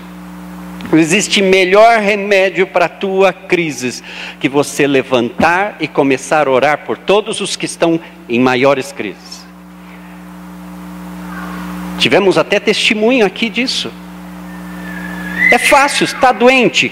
Não 0.91 0.97
existe 0.97 1.41
melhor 1.41 1.99
remédio 1.99 2.65
para 2.67 2.85
a 2.85 2.89
tua 2.89 3.31
crise 3.31 4.03
que 4.39 4.49
você 4.49 4.87
levantar 4.87 5.77
e 5.79 5.87
começar 5.87 6.47
a 6.47 6.51
orar 6.51 6.79
por 6.79 6.97
todos 6.97 7.41
os 7.41 7.55
que 7.55 7.65
estão 7.65 7.99
em 8.27 8.39
maiores 8.39 8.91
crises. 8.91 9.45
Tivemos 11.99 12.37
até 12.37 12.59
testemunho 12.59 13.25
aqui 13.25 13.49
disso. 13.49 13.91
É 15.51 15.57
fácil, 15.57 16.05
está 16.05 16.31
doente. 16.31 16.91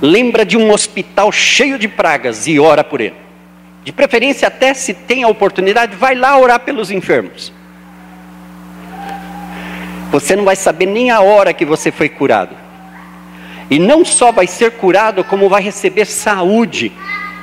Lembra 0.00 0.44
de 0.44 0.56
um 0.56 0.72
hospital 0.72 1.30
cheio 1.30 1.78
de 1.78 1.86
pragas 1.86 2.46
e 2.46 2.58
ora 2.58 2.82
por 2.82 3.00
ele. 3.00 3.14
De 3.84 3.92
preferência, 3.92 4.48
até 4.48 4.74
se 4.74 4.92
tem 4.92 5.22
a 5.22 5.28
oportunidade, 5.28 5.96
vai 5.96 6.14
lá 6.14 6.36
orar 6.38 6.60
pelos 6.60 6.90
enfermos. 6.90 7.52
Você 10.10 10.36
não 10.36 10.44
vai 10.44 10.56
saber 10.56 10.86
nem 10.86 11.10
a 11.10 11.20
hora 11.20 11.52
que 11.52 11.64
você 11.64 11.90
foi 11.90 12.08
curado. 12.08 12.54
E 13.70 13.78
não 13.78 14.04
só 14.04 14.30
vai 14.30 14.46
ser 14.46 14.72
curado, 14.72 15.24
como 15.24 15.48
vai 15.48 15.62
receber 15.62 16.04
saúde. 16.04 16.92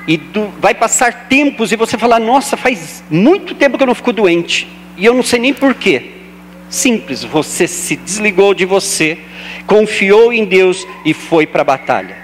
E 0.08 0.18
do, 0.18 0.48
vai 0.60 0.74
passar 0.74 1.28
tempos 1.28 1.72
e 1.72 1.76
você 1.76 1.98
falar: 1.98 2.20
Nossa, 2.20 2.56
faz 2.56 3.04
muito 3.10 3.56
tempo 3.56 3.78
que 3.78 3.84
eu 3.84 3.88
não 3.88 3.96
fico 3.96 4.14
doente. 4.14 4.68
E 4.98 5.06
eu 5.06 5.14
não 5.14 5.24
sei 5.24 5.40
nem 5.40 5.54
porquê. 5.54 6.19
Simples, 6.70 7.24
você 7.24 7.68
se 7.68 7.96
desligou 7.96 8.54
de 8.54 8.66
você 8.66 9.18
confiou 9.70 10.34
em 10.34 10.46
Deus 10.46 10.88
e 11.06 11.14
foi 11.14 11.46
para 11.46 11.62
a 11.62 11.66
batalha. 11.66 12.18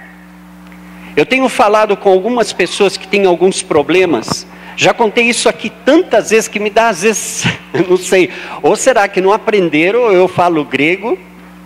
Eu 1.16 1.24
tenho 1.24 1.48
falado 1.48 1.96
com 1.96 2.10
algumas 2.10 2.52
pessoas 2.52 2.96
que 2.96 3.06
têm 3.06 3.24
alguns 3.24 3.62
problemas, 3.62 4.44
já 4.76 4.92
contei 4.92 5.26
isso 5.26 5.48
aqui 5.48 5.70
tantas 5.70 6.30
vezes 6.30 6.48
que 6.48 6.58
me 6.58 6.68
dá 6.68 6.88
às 6.88 7.02
vezes, 7.02 7.44
não 7.88 7.96
sei, 7.96 8.30
ou 8.60 8.74
será 8.74 9.06
que 9.06 9.20
não 9.20 9.32
aprenderam, 9.32 10.00
ou 10.00 10.12
eu 10.12 10.26
falo 10.26 10.64
grego 10.64 11.16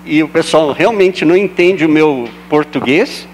e 0.05 0.23
o 0.23 0.29
pessoal 0.29 0.71
realmente 0.71 1.25
não 1.25 1.35
entende 1.35 1.85
o 1.85 1.88
meu 1.88 2.29
português. 2.49 3.27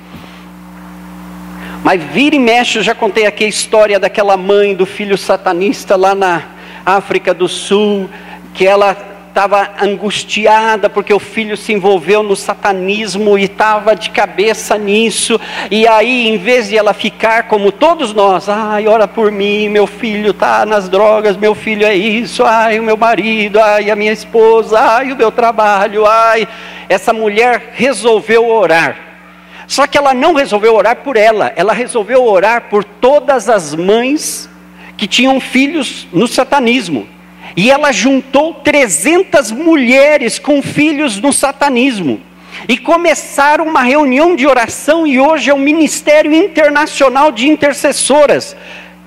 Mas 1.82 2.00
vira 2.02 2.36
e 2.36 2.38
mexe, 2.38 2.78
eu 2.78 2.82
já 2.82 2.94
contei 2.94 3.26
aqui 3.26 3.44
a 3.44 3.48
história 3.48 3.98
daquela 3.98 4.36
mãe 4.36 4.72
do 4.72 4.86
filho 4.86 5.18
satanista 5.18 5.96
lá 5.96 6.14
na 6.14 6.42
África 6.84 7.34
do 7.34 7.48
Sul, 7.48 8.08
que 8.54 8.64
ela 8.66 9.15
estava 9.36 9.74
angustiada 9.82 10.88
porque 10.88 11.12
o 11.12 11.18
filho 11.18 11.58
se 11.58 11.70
envolveu 11.70 12.22
no 12.22 12.34
satanismo 12.34 13.36
e 13.36 13.44
estava 13.44 13.94
de 13.94 14.08
cabeça 14.08 14.78
nisso. 14.78 15.38
E 15.70 15.86
aí, 15.86 16.26
em 16.26 16.38
vez 16.38 16.70
de 16.70 16.78
ela 16.78 16.94
ficar 16.94 17.42
como 17.42 17.70
todos 17.70 18.14
nós, 18.14 18.48
ai, 18.48 18.88
ora 18.88 19.06
por 19.06 19.30
mim, 19.30 19.68
meu 19.68 19.86
filho 19.86 20.30
está 20.30 20.64
nas 20.64 20.88
drogas, 20.88 21.36
meu 21.36 21.54
filho 21.54 21.84
é 21.84 21.94
isso, 21.94 22.44
ai, 22.44 22.80
o 22.80 22.82
meu 22.82 22.96
marido, 22.96 23.60
ai, 23.60 23.90
a 23.90 23.94
minha 23.94 24.12
esposa, 24.12 24.80
ai, 24.80 25.12
o 25.12 25.16
meu 25.16 25.30
trabalho, 25.30 26.06
ai. 26.06 26.48
Essa 26.88 27.12
mulher 27.12 27.72
resolveu 27.74 28.48
orar. 28.48 28.96
Só 29.66 29.86
que 29.86 29.98
ela 29.98 30.14
não 30.14 30.32
resolveu 30.32 30.74
orar 30.74 30.96
por 30.96 31.14
ela, 31.14 31.52
ela 31.56 31.74
resolveu 31.74 32.24
orar 32.24 32.70
por 32.70 32.82
todas 32.82 33.50
as 33.50 33.74
mães 33.74 34.48
que 34.96 35.06
tinham 35.06 35.38
filhos 35.40 36.08
no 36.10 36.26
satanismo. 36.26 37.15
E 37.54 37.70
ela 37.70 37.92
juntou 37.92 38.54
300 38.54 39.52
mulheres 39.52 40.38
com 40.38 40.62
filhos 40.62 41.20
no 41.20 41.32
satanismo. 41.32 42.20
E 42.68 42.78
começaram 42.78 43.66
uma 43.66 43.82
reunião 43.82 44.34
de 44.34 44.46
oração, 44.46 45.06
e 45.06 45.20
hoje 45.20 45.50
é 45.50 45.54
um 45.54 45.58
ministério 45.58 46.32
internacional 46.32 47.30
de 47.30 47.48
intercessoras, 47.48 48.56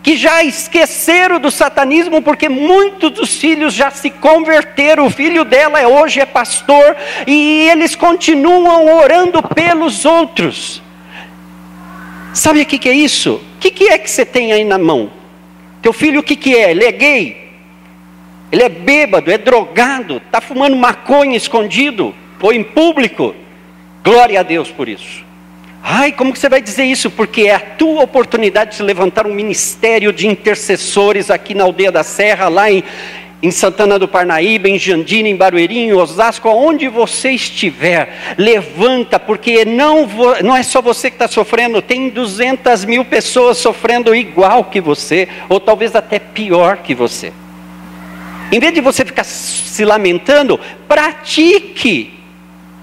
que 0.01 0.15
já 0.15 0.43
esqueceram 0.43 1.39
do 1.39 1.51
satanismo, 1.51 2.21
porque 2.21 2.47
muitos 2.47 3.11
dos 3.11 3.35
filhos 3.35 3.73
já 3.73 3.91
se 3.91 4.09
converteram. 4.09 5.07
O 5.07 5.09
filho 5.09 5.43
dela 5.43 5.85
hoje 5.87 6.19
é 6.19 6.25
pastor, 6.25 6.95
e 7.27 7.67
eles 7.69 7.95
continuam 7.95 8.95
orando 8.95 9.41
pelos 9.43 10.05
outros. 10.05 10.81
Sabe 12.33 12.61
o 12.61 12.65
que, 12.65 12.77
que 12.77 12.87
é 12.87 12.93
isso? 12.93 13.33
O 13.33 13.59
que, 13.59 13.71
que 13.71 13.89
é 13.89 13.97
que 13.97 14.09
você 14.09 14.25
tem 14.25 14.53
aí 14.53 14.63
na 14.63 14.77
mão? 14.77 15.11
Teu 15.81 15.91
filho 15.91 16.21
o 16.21 16.23
que, 16.23 16.35
que 16.35 16.55
é? 16.55 16.71
Ele 16.71 16.85
é 16.85 16.91
gay? 16.91 17.48
Ele 18.51 18.63
é 18.63 18.69
bêbado, 18.69 19.31
é 19.31 19.37
drogado, 19.37 20.17
está 20.17 20.41
fumando 20.41 20.75
maconha 20.75 21.37
escondido 21.37 22.15
ou 22.41 22.51
em 22.51 22.63
público. 22.63 23.35
Glória 24.03 24.39
a 24.39 24.43
Deus 24.43 24.71
por 24.71 24.89
isso. 24.89 25.23
Ai, 25.83 26.11
como 26.11 26.33
que 26.33 26.39
você 26.39 26.49
vai 26.49 26.61
dizer 26.61 26.83
isso? 26.83 27.09
Porque 27.09 27.43
é 27.43 27.55
a 27.55 27.59
tua 27.59 28.03
oportunidade 28.03 28.77
de 28.77 28.83
levantar 28.83 29.25
um 29.25 29.33
ministério 29.33 30.11
de 30.11 30.27
intercessores 30.27 31.31
aqui 31.31 31.53
na 31.53 31.63
aldeia 31.63 31.91
da 31.91 32.03
Serra, 32.03 32.49
lá 32.49 32.69
em, 32.69 32.83
em 33.41 33.49
Santana 33.49 33.97
do 33.97 34.07
Parnaíba, 34.07 34.67
em 34.67 34.77
Jandira, 34.77 35.27
em 35.27 35.35
Barueri, 35.35 35.77
em 35.77 35.93
Osasco, 35.93 36.49
aonde 36.49 36.89
você 36.89 37.31
estiver, 37.31 38.35
levanta, 38.37 39.17
porque 39.19 39.63
não, 39.63 40.07
não 40.43 40.55
é 40.55 40.63
só 40.63 40.81
você 40.81 41.09
que 41.09 41.15
está 41.15 41.27
sofrendo, 41.27 41.81
tem 41.81 42.09
200 42.09 42.83
mil 42.83 43.05
pessoas 43.05 43.57
sofrendo 43.57 44.13
igual 44.13 44.65
que 44.65 44.81
você, 44.81 45.29
ou 45.47 45.59
talvez 45.59 45.95
até 45.95 46.19
pior 46.19 46.77
que 46.77 46.93
você. 46.93 47.31
Em 48.51 48.59
vez 48.59 48.73
de 48.73 48.81
você 48.81 49.05
ficar 49.05 49.23
se 49.23 49.85
lamentando, 49.85 50.59
pratique 50.87 52.13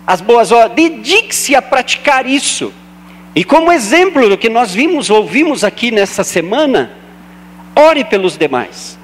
as 0.07 0.21
boas 0.21 0.53
obras, 0.53 0.73
dedique-se 0.73 1.55
a 1.55 1.63
praticar 1.63 2.27
isso. 2.27 2.73
E 3.35 3.43
como 3.43 3.73
exemplo 3.73 4.29
do 4.29 4.39
que 4.39 4.49
nós 4.49 4.73
vimos, 4.73 5.11
ouvimos 5.11 5.65
aqui 5.65 5.91
nessa 5.91 6.23
semana, 6.23 6.93
ore 7.75 8.05
pelos 8.05 8.39
demais. 8.39 8.97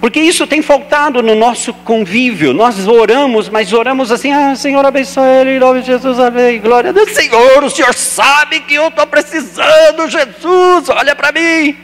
Porque 0.00 0.20
isso 0.20 0.46
tem 0.46 0.62
faltado 0.62 1.22
no 1.22 1.34
nosso 1.34 1.74
convívio. 1.74 2.54
Nós 2.54 2.86
oramos, 2.88 3.48
mas 3.48 3.72
oramos 3.72 4.10
assim: 4.10 4.32
ah, 4.32 4.54
Senhor, 4.56 4.84
abençoe 4.84 5.28
ele, 5.40 5.56
em 5.56 5.58
nome 5.58 5.80
de 5.80 5.88
Jesus, 5.88 6.18
amém. 6.18 6.58
Glória 6.58 6.90
a 6.90 6.92
Deus. 6.92 7.10
Senhor, 7.10 7.62
o 7.62 7.70
Senhor 7.70 7.92
sabe 7.94 8.60
que 8.60 8.74
eu 8.74 8.88
estou 8.88 9.06
precisando, 9.06 10.08
Jesus, 10.08 10.88
olha 10.88 11.14
para 11.14 11.32
mim. 11.32 11.76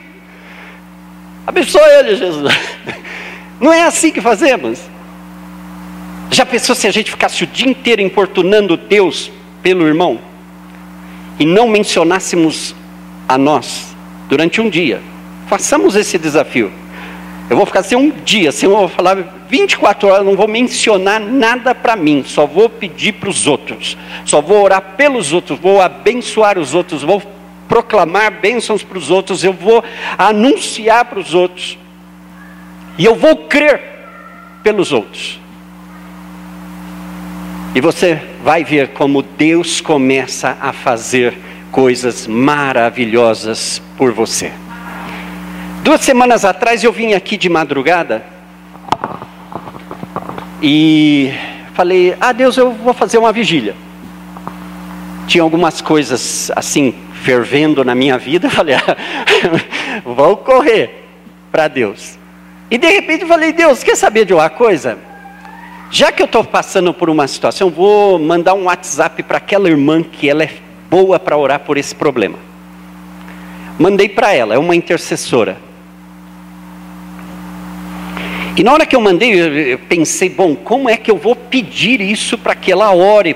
Abençoe 1.45 1.81
ele, 1.99 2.15
Jesus. 2.15 2.53
Não 3.59 3.73
é 3.73 3.83
assim 3.83 4.11
que 4.11 4.21
fazemos? 4.21 4.79
Já 6.31 6.45
pensou 6.45 6.75
se 6.75 6.87
a 6.87 6.91
gente 6.91 7.09
ficasse 7.09 7.43
o 7.43 7.47
dia 7.47 7.67
inteiro 7.67 8.01
importunando 8.01 8.77
Deus 8.77 9.31
pelo 9.63 9.87
irmão 9.87 10.19
e 11.39 11.45
não 11.45 11.67
mencionássemos 11.67 12.75
a 13.27 13.37
nós 13.37 13.95
durante 14.29 14.61
um 14.61 14.69
dia? 14.69 15.01
Façamos 15.47 15.95
esse 15.95 16.17
desafio. 16.17 16.71
Eu 17.49 17.55
vou 17.55 17.65
ficar 17.65 17.79
assim 17.79 17.95
um 17.95 18.09
dia, 18.09 18.49
assim, 18.49 18.65
eu 18.65 18.75
vou 18.75 18.89
falar 18.89 19.15
24 19.49 20.09
horas, 20.09 20.25
não 20.25 20.35
vou 20.35 20.49
mencionar 20.49 21.21
nada 21.21 21.73
para 21.73 21.95
mim, 21.95 22.23
só 22.27 22.45
vou 22.45 22.69
pedir 22.69 23.13
para 23.13 23.29
os 23.29 23.47
outros, 23.47 23.97
só 24.25 24.41
vou 24.41 24.61
orar 24.63 24.95
pelos 24.97 25.31
outros, 25.31 25.57
vou 25.57 25.81
abençoar 25.81 26.59
os 26.59 26.73
outros, 26.73 27.03
vou 27.03 27.23
proclamar 27.69 28.31
bênçãos 28.41 28.83
para 28.83 28.97
os 28.97 29.09
outros, 29.09 29.45
eu 29.45 29.53
vou 29.53 29.81
anunciar 30.17 31.05
para 31.05 31.19
os 31.19 31.33
outros. 31.33 31.77
E 32.97 33.05
eu 33.05 33.15
vou 33.15 33.35
crer 33.47 33.81
pelos 34.63 34.91
outros. 34.91 35.39
E 37.75 37.81
você 37.81 38.19
vai 38.43 38.63
ver 38.63 38.89
como 38.89 39.21
Deus 39.21 39.79
começa 39.79 40.57
a 40.59 40.73
fazer 40.73 41.37
coisas 41.71 42.25
maravilhosas 42.25 43.81
por 43.97 44.11
você. 44.11 44.51
Duas 45.83 46.01
semanas 46.01 46.43
atrás 46.43 46.83
eu 46.83 46.91
vim 46.91 47.13
aqui 47.13 47.37
de 47.37 47.47
madrugada 47.47 48.25
E 50.61 51.31
falei: 51.73 52.15
Ah, 52.19 52.31
Deus, 52.31 52.57
eu 52.57 52.71
vou 52.71 52.93
fazer 52.93 53.17
uma 53.17 53.31
vigília. 53.31 53.75
Tinha 55.27 55.43
algumas 55.43 55.81
coisas 55.81 56.51
assim, 56.55 56.95
fervendo 57.21 57.83
na 57.85 57.93
minha 57.93 58.17
vida. 58.17 58.49
Falei: 58.51 58.75
ah, 58.75 58.97
Vou 60.03 60.37
correr 60.37 61.05
para 61.51 61.67
Deus. 61.67 62.16
E 62.69 62.77
de 62.77 62.87
repente 62.87 63.25
falei: 63.25 63.53
Deus, 63.53 63.83
quer 63.83 63.95
saber 63.95 64.25
de 64.25 64.33
uma 64.33 64.49
coisa? 64.49 64.97
Já 65.89 66.11
que 66.11 66.21
eu 66.21 66.25
estou 66.25 66.43
passando 66.43 66.93
por 66.93 67.09
uma 67.09 67.27
situação, 67.27 67.69
vou 67.69 68.19
mandar 68.19 68.53
um 68.53 68.65
WhatsApp 68.65 69.23
para 69.23 69.37
aquela 69.37 69.69
irmã 69.69 70.03
que 70.03 70.29
ela 70.29 70.43
é 70.43 70.51
boa 70.89 71.17
para 71.17 71.37
orar 71.37 71.61
por 71.61 71.77
esse 71.77 71.95
problema. 71.95 72.37
Mandei 73.79 74.09
para 74.09 74.33
ela, 74.33 74.53
é 74.53 74.57
uma 74.57 74.75
intercessora. 74.75 75.57
E 78.57 78.63
na 78.63 78.73
hora 78.73 78.85
que 78.85 78.95
eu 78.95 78.99
mandei, 78.99 79.73
eu 79.73 79.77
pensei, 79.77 80.29
bom, 80.29 80.55
como 80.55 80.89
é 80.89 80.97
que 80.97 81.11
eu 81.11 81.15
vou 81.15 81.35
pedir 81.35 82.01
isso 82.01 82.37
para 82.37 82.55
que 82.55 82.71
ela 82.71 82.91
ore 82.91 83.35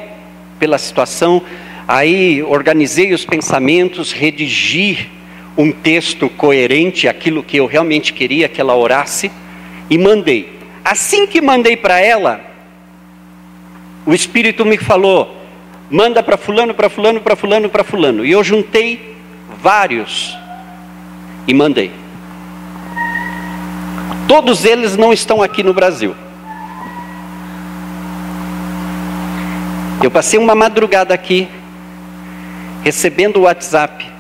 pela 0.60 0.80
situação? 0.80 1.44
Aí 1.88 2.42
organizei 2.42 3.14
os 3.14 3.24
pensamentos, 3.24 4.12
redigi 4.12 5.10
um 5.58 5.72
texto 5.72 6.30
coerente, 6.30 7.08
aquilo 7.08 7.44
que 7.44 7.58
eu 7.58 7.66
realmente 7.66 8.14
queria 8.14 8.48
que 8.48 8.62
ela 8.62 8.76
orasse, 8.76 9.32
e 9.90 9.98
mandei. 9.98 10.60
Assim 10.84 11.28
que 11.28 11.42
mandei 11.42 11.76
para 11.76 12.00
ela, 12.00 12.42
o 14.06 14.14
Espírito 14.14 14.66
me 14.66 14.78
falou: 14.78 15.38
manda 15.90 16.24
para 16.24 16.38
Fulano, 16.38 16.74
para 16.74 16.90
Fulano, 16.90 17.20
para 17.22 17.36
Fulano, 17.36 17.70
para 17.70 17.84
Fulano. 17.84 18.26
E 18.26 18.32
eu 18.32 18.44
juntei 18.44 19.16
vários 19.62 20.36
e 21.48 21.54
mandei. 21.54 21.92
Todos 24.28 24.64
eles 24.64 24.96
não 24.96 25.12
estão 25.12 25.44
aqui 25.44 25.62
no 25.62 25.74
Brasil. 25.74 26.16
Eu 30.02 30.10
passei 30.10 30.40
uma 30.40 30.56
madrugada 30.56 31.14
aqui, 31.14 31.48
recebendo 32.84 33.38
o 33.38 33.42
WhatsApp 33.42 34.11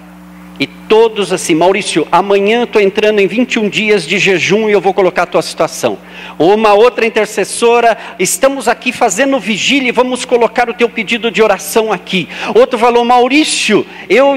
e 0.61 0.67
todos 0.67 1.33
assim, 1.33 1.55
Maurício, 1.55 2.07
amanhã 2.11 2.65
estou 2.65 2.79
entrando 2.79 3.17
em 3.17 3.25
21 3.25 3.67
dias 3.67 4.05
de 4.05 4.19
jejum 4.19 4.69
e 4.69 4.71
eu 4.71 4.79
vou 4.79 4.93
colocar 4.93 5.23
a 5.23 5.25
tua 5.25 5.41
situação. 5.41 5.97
Uma 6.37 6.75
outra 6.75 7.03
intercessora, 7.03 7.97
estamos 8.19 8.67
aqui 8.67 8.91
fazendo 8.91 9.39
vigília 9.39 9.89
e 9.89 9.91
vamos 9.91 10.23
colocar 10.23 10.69
o 10.69 10.73
teu 10.75 10.87
pedido 10.87 11.31
de 11.31 11.41
oração 11.41 11.91
aqui. 11.91 12.29
Outro 12.53 12.77
falou, 12.77 13.03
Maurício, 13.03 13.83
eu 14.07 14.35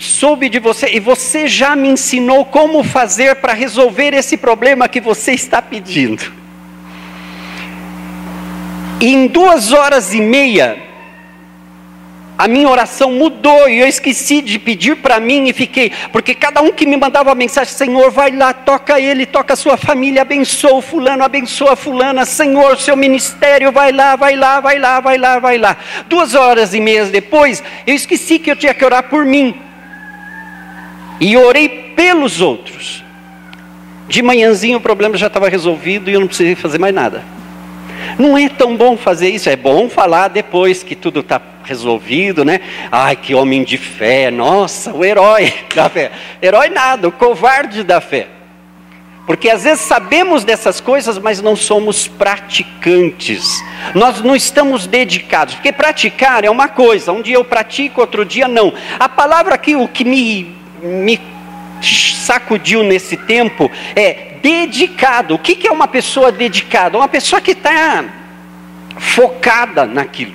soube 0.00 0.48
de 0.48 0.60
você 0.60 0.90
e 0.94 1.00
você 1.00 1.48
já 1.48 1.74
me 1.74 1.88
ensinou 1.88 2.44
como 2.44 2.84
fazer 2.84 3.34
para 3.34 3.52
resolver 3.52 4.14
esse 4.14 4.36
problema 4.36 4.86
que 4.86 5.00
você 5.00 5.32
está 5.32 5.60
pedindo. 5.60 6.22
E 9.00 9.12
em 9.12 9.26
duas 9.26 9.72
horas 9.72 10.14
e 10.14 10.20
meia, 10.20 10.93
a 12.36 12.48
minha 12.48 12.68
oração 12.68 13.12
mudou 13.12 13.68
e 13.68 13.78
eu 13.78 13.86
esqueci 13.86 14.42
de 14.42 14.58
pedir 14.58 14.96
para 14.96 15.20
mim 15.20 15.48
e 15.48 15.52
fiquei, 15.52 15.92
porque 16.10 16.34
cada 16.34 16.60
um 16.62 16.72
que 16.72 16.84
me 16.84 16.96
mandava 16.96 17.30
a 17.30 17.34
mensagem, 17.34 17.72
Senhor, 17.72 18.10
vai 18.10 18.32
lá, 18.32 18.52
toca 18.52 18.98
ele, 19.00 19.24
toca 19.24 19.54
a 19.54 19.56
sua 19.56 19.76
família, 19.76 20.22
abençoa 20.22 20.74
o 20.74 20.82
fulano, 20.82 21.22
abençoa 21.22 21.74
a 21.74 21.76
fulana, 21.76 22.24
Senhor, 22.24 22.76
seu 22.76 22.96
ministério, 22.96 23.70
vai 23.70 23.92
lá, 23.92 24.16
vai 24.16 24.34
lá, 24.34 24.60
vai 24.60 24.78
lá, 24.78 25.00
vai 25.00 25.16
lá, 25.16 25.38
vai 25.38 25.58
lá. 25.58 25.76
Duas 26.08 26.34
horas 26.34 26.74
e 26.74 26.80
meias 26.80 27.08
depois, 27.08 27.62
eu 27.86 27.94
esqueci 27.94 28.40
que 28.40 28.50
eu 28.50 28.56
tinha 28.56 28.74
que 28.74 28.84
orar 28.84 29.04
por 29.04 29.24
mim. 29.24 29.54
E 31.20 31.36
orei 31.36 31.68
pelos 31.94 32.40
outros. 32.40 33.04
De 34.08 34.20
manhãzinho 34.22 34.78
o 34.78 34.80
problema 34.80 35.16
já 35.16 35.28
estava 35.28 35.48
resolvido 35.48 36.10
e 36.10 36.14
eu 36.14 36.20
não 36.20 36.26
precisei 36.26 36.56
fazer 36.56 36.78
mais 36.78 36.92
nada. 36.92 37.33
Não 38.18 38.36
é 38.36 38.48
tão 38.48 38.76
bom 38.76 38.96
fazer 38.96 39.30
isso, 39.30 39.48
é 39.48 39.56
bom 39.56 39.88
falar 39.88 40.28
depois 40.28 40.82
que 40.82 40.94
tudo 40.94 41.20
está 41.20 41.40
resolvido, 41.64 42.44
né? 42.44 42.60
Ai, 42.90 43.16
que 43.16 43.34
homem 43.34 43.64
de 43.64 43.78
fé, 43.78 44.30
nossa, 44.30 44.92
o 44.92 45.04
herói 45.04 45.52
da 45.74 45.88
fé. 45.88 46.10
Herói 46.42 46.68
nada, 46.68 47.08
o 47.08 47.12
covarde 47.12 47.82
da 47.82 48.00
fé. 48.00 48.28
Porque 49.26 49.48
às 49.48 49.64
vezes 49.64 49.80
sabemos 49.80 50.44
dessas 50.44 50.80
coisas, 50.80 51.16
mas 51.18 51.40
não 51.40 51.56
somos 51.56 52.06
praticantes. 52.06 53.64
Nós 53.94 54.20
não 54.20 54.36
estamos 54.36 54.86
dedicados. 54.86 55.54
Porque 55.54 55.72
praticar 55.72 56.44
é 56.44 56.50
uma 56.50 56.68
coisa, 56.68 57.10
um 57.10 57.22
dia 57.22 57.36
eu 57.36 57.44
pratico, 57.44 58.02
outro 58.02 58.24
dia 58.24 58.46
não. 58.46 58.72
A 58.98 59.08
palavra 59.08 59.54
aqui, 59.54 59.74
o 59.74 59.88
que 59.88 60.04
me, 60.04 60.54
me 60.82 61.18
sacudiu 61.82 62.82
nesse 62.82 63.16
tempo 63.16 63.70
é 63.96 64.33
dedicado. 64.44 65.36
O 65.36 65.38
que 65.38 65.66
é 65.66 65.72
uma 65.72 65.88
pessoa 65.88 66.30
dedicada? 66.30 66.98
Uma 66.98 67.08
pessoa 67.08 67.40
que 67.40 67.52
está 67.52 68.04
focada 68.98 69.86
naquilo. 69.86 70.34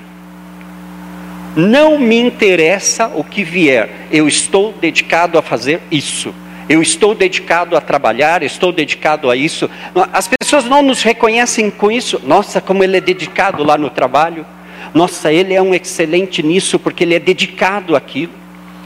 Não 1.54 1.96
me 1.96 2.18
interessa 2.18 3.06
o 3.14 3.22
que 3.22 3.44
vier, 3.44 4.08
eu 4.10 4.26
estou 4.26 4.72
dedicado 4.72 5.38
a 5.38 5.42
fazer 5.42 5.80
isso. 5.92 6.34
Eu 6.68 6.82
estou 6.82 7.14
dedicado 7.14 7.76
a 7.76 7.80
trabalhar, 7.80 8.42
estou 8.42 8.72
dedicado 8.72 9.30
a 9.30 9.36
isso. 9.36 9.70
As 10.12 10.28
pessoas 10.28 10.64
não 10.64 10.82
nos 10.82 11.02
reconhecem 11.02 11.70
com 11.70 11.90
isso. 11.90 12.20
Nossa, 12.24 12.60
como 12.60 12.82
ele 12.82 12.96
é 12.96 13.00
dedicado 13.00 13.64
lá 13.64 13.76
no 13.76 13.90
trabalho. 13.90 14.46
Nossa, 14.94 15.32
ele 15.32 15.54
é 15.54 15.62
um 15.62 15.74
excelente 15.74 16.42
nisso 16.42 16.78
porque 16.78 17.02
ele 17.02 17.14
é 17.14 17.18
dedicado 17.18 17.96
àquilo. 17.96 18.32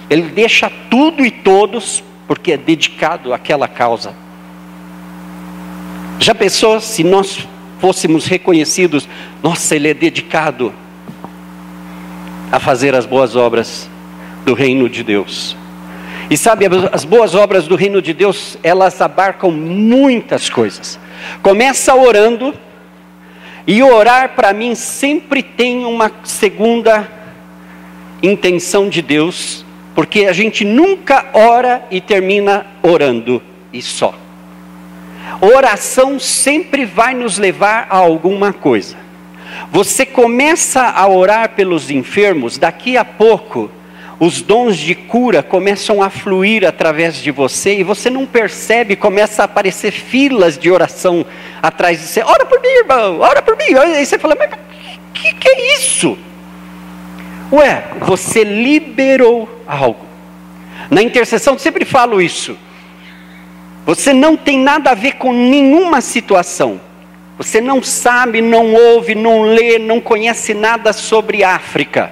Ele 0.09 0.23
deixa 0.23 0.71
tudo 0.91 1.25
e 1.25 1.31
todos 1.31 2.03
porque 2.27 2.53
é 2.53 2.57
dedicado 2.57 3.35
àquela 3.35 3.69
causa. 3.69 4.24
Já 6.19 6.35
pensou 6.35 6.81
se 6.81 7.05
nós 7.05 7.47
fôssemos 7.81 8.27
reconhecidos? 8.27 9.09
Nossa, 9.43 9.77
ele 9.77 9.89
é 9.89 9.95
dedicado 9.95 10.73
a 12.51 12.59
fazer 12.59 12.95
as 12.95 13.05
boas 13.05 13.37
obras 13.37 13.89
do 14.45 14.55
reino 14.55 14.89
de 14.89 15.03
Deus. 15.03 15.57
E 16.31 16.37
sabe, 16.37 16.67
as 16.93 17.05
boas 17.05 17.35
obras 17.35 17.67
do 17.67 17.77
reino 17.77 18.01
de 18.01 18.13
Deus, 18.13 18.57
elas 18.63 19.01
abarcam 19.01 19.51
muitas 19.51 20.49
coisas. 20.49 20.99
Começa 21.43 21.95
orando, 21.95 22.55
e 23.67 23.83
orar 23.83 24.35
para 24.35 24.53
mim 24.53 24.75
sempre 24.75 25.43
tem 25.43 25.85
uma 25.85 26.11
segunda 26.23 27.09
intenção 28.23 28.89
de 28.89 29.01
Deus, 29.01 29.65
porque 29.95 30.27
a 30.27 30.33
gente 30.33 30.65
nunca 30.65 31.27
ora 31.33 31.87
e 31.91 32.01
termina 32.01 32.67
orando 32.83 33.43
e 33.73 33.81
só. 33.81 34.15
Oração 35.41 36.19
sempre 36.19 36.85
vai 36.85 37.15
nos 37.15 37.39
levar 37.39 37.87
a 37.91 37.97
alguma 37.97 38.53
coisa. 38.53 38.97
Você 39.71 40.07
começa 40.07 40.83
a 40.83 41.09
orar 41.09 41.51
pelos 41.51 41.91
enfermos, 41.91 42.59
daqui 42.59 42.97
a 42.97 43.05
pouco 43.05 43.71
os 44.19 44.41
dons 44.41 44.77
de 44.77 44.95
cura 44.95 45.43
começam 45.43 46.03
a 46.03 46.09
fluir 46.09 46.67
através 46.67 47.17
de 47.17 47.31
você 47.31 47.79
e 47.79 47.83
você 47.83 48.09
não 48.09 48.27
percebe, 48.27 48.97
começa 48.97 49.43
a 49.43 49.45
aparecer 49.45 49.91
filas 49.91 50.57
de 50.57 50.71
oração 50.71 51.27
atrás 51.63 52.01
de 52.01 52.07
você. 52.07 52.23
Ora 52.23 52.45
por 52.47 52.61
mim, 52.61 52.69
irmão, 52.69 53.21
ora 53.21 53.43
por 53.43 53.57
mim. 53.57 53.75
Aí 53.77 54.05
você 54.05 54.19
fala, 54.19 54.37
mas 54.39 54.53
o 54.53 55.13
que, 55.13 55.33
que 55.35 55.49
é 55.49 55.77
isso? 55.77 56.17
Ué, 57.53 57.85
você 58.01 58.45
liberou 58.45 59.63
algo. 59.67 60.07
Na 60.91 61.03
intercessão 61.03 61.59
sempre 61.59 61.85
falo 61.85 62.21
isso. 62.21 62.57
Você 63.85 64.13
não 64.13 64.37
tem 64.37 64.59
nada 64.59 64.91
a 64.91 64.95
ver 64.95 65.13
com 65.13 65.33
nenhuma 65.33 66.01
situação. 66.01 66.81
Você 67.37 67.61
não 67.61 67.83
sabe, 67.83 68.41
não 68.41 68.73
ouve, 68.73 69.15
não 69.15 69.43
lê, 69.43 69.79
não 69.79 70.01
conhece 70.01 70.55
nada 70.55 70.93
sobre 70.93 71.45
África. 71.45 72.11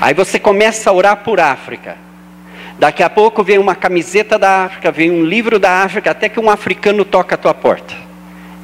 Aí 0.00 0.14
você 0.14 0.38
começa 0.38 0.90
a 0.90 0.92
orar 0.92 1.16
por 1.18 1.40
África. 1.40 1.96
Daqui 2.78 3.02
a 3.02 3.10
pouco 3.10 3.42
vem 3.42 3.58
uma 3.58 3.74
camiseta 3.74 4.38
da 4.38 4.64
África, 4.64 4.90
vem 4.90 5.10
um 5.10 5.24
livro 5.24 5.58
da 5.58 5.82
África, 5.82 6.10
até 6.10 6.28
que 6.28 6.40
um 6.40 6.48
africano 6.48 7.04
toca 7.04 7.34
a 7.34 7.38
tua 7.38 7.52
porta. 7.52 7.94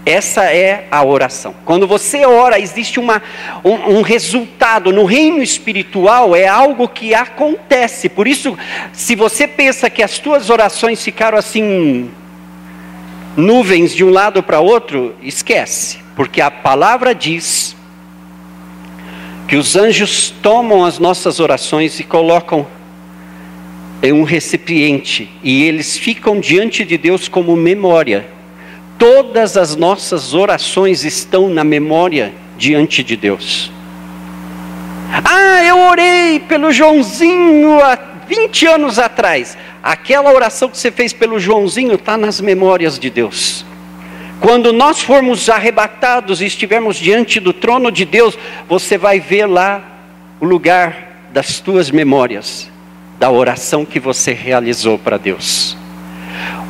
Essa 0.06 0.44
é 0.44 0.86
a 0.88 1.04
oração. 1.04 1.52
Quando 1.64 1.84
você 1.84 2.24
ora, 2.24 2.60
existe 2.60 3.00
uma, 3.00 3.20
um, 3.64 3.98
um, 3.98 4.02
resultado. 4.02 4.92
No 4.92 5.04
reino 5.04 5.42
espiritual 5.42 6.36
é 6.36 6.46
algo 6.46 6.86
que 6.88 7.12
acontece. 7.12 8.08
Por 8.08 8.28
isso, 8.28 8.56
se 8.92 9.16
você 9.16 9.48
pensa 9.48 9.90
que 9.90 10.04
as 10.04 10.20
tuas 10.20 10.48
orações 10.48 11.02
ficaram 11.02 11.36
assim 11.36 12.08
nuvens 13.36 13.92
de 13.92 14.04
um 14.04 14.10
lado 14.10 14.44
para 14.44 14.60
outro, 14.60 15.12
esquece, 15.20 15.98
porque 16.14 16.40
a 16.40 16.52
palavra 16.52 17.12
diz 17.12 17.74
que 19.48 19.56
os 19.56 19.74
anjos 19.74 20.32
tomam 20.40 20.84
as 20.84 21.00
nossas 21.00 21.40
orações 21.40 21.98
e 21.98 22.04
colocam 22.04 22.64
em 24.00 24.12
um 24.12 24.22
recipiente 24.22 25.28
e 25.42 25.64
eles 25.64 25.98
ficam 25.98 26.38
diante 26.38 26.84
de 26.84 26.96
Deus 26.96 27.26
como 27.26 27.56
memória. 27.56 28.35
Todas 28.98 29.56
as 29.56 29.76
nossas 29.76 30.32
orações 30.32 31.04
estão 31.04 31.48
na 31.48 31.62
memória 31.62 32.32
diante 32.56 33.02
de 33.02 33.16
Deus. 33.16 33.70
Ah, 35.24 35.62
eu 35.64 35.78
orei 35.88 36.40
pelo 36.40 36.72
Joãozinho 36.72 37.80
há 37.82 37.98
20 38.26 38.66
anos 38.66 38.98
atrás. 38.98 39.56
Aquela 39.82 40.32
oração 40.32 40.68
que 40.68 40.78
você 40.78 40.90
fez 40.90 41.12
pelo 41.12 41.38
Joãozinho 41.38 41.94
está 41.94 42.16
nas 42.16 42.40
memórias 42.40 42.98
de 42.98 43.10
Deus. 43.10 43.64
Quando 44.40 44.72
nós 44.72 45.00
formos 45.00 45.48
arrebatados 45.48 46.40
e 46.40 46.46
estivermos 46.46 46.96
diante 46.96 47.40
do 47.40 47.52
trono 47.52 47.90
de 47.90 48.04
Deus, 48.04 48.38
você 48.68 48.98
vai 48.98 49.20
ver 49.20 49.46
lá 49.46 49.82
o 50.40 50.44
lugar 50.44 51.28
das 51.32 51.60
tuas 51.60 51.90
memórias, 51.90 52.70
da 53.18 53.30
oração 53.30 53.84
que 53.84 54.00
você 54.00 54.32
realizou 54.32 54.98
para 54.98 55.16
Deus. 55.16 55.76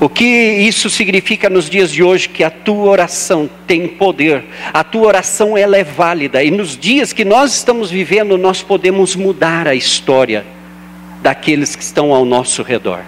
O 0.00 0.08
que 0.08 0.24
isso 0.24 0.90
significa 0.90 1.48
nos 1.48 1.70
dias 1.70 1.90
de 1.90 2.02
hoje? 2.02 2.28
Que 2.28 2.44
a 2.44 2.50
tua 2.50 2.90
oração 2.90 3.48
tem 3.66 3.88
poder, 3.88 4.44
a 4.72 4.84
tua 4.84 5.06
oração 5.06 5.56
ela 5.56 5.76
é 5.76 5.84
válida, 5.84 6.44
e 6.44 6.50
nos 6.50 6.76
dias 6.76 7.12
que 7.12 7.24
nós 7.24 7.54
estamos 7.54 7.90
vivendo, 7.90 8.36
nós 8.36 8.62
podemos 8.62 9.16
mudar 9.16 9.66
a 9.66 9.74
história 9.74 10.44
daqueles 11.22 11.74
que 11.74 11.82
estão 11.82 12.12
ao 12.12 12.24
nosso 12.24 12.62
redor. 12.62 13.00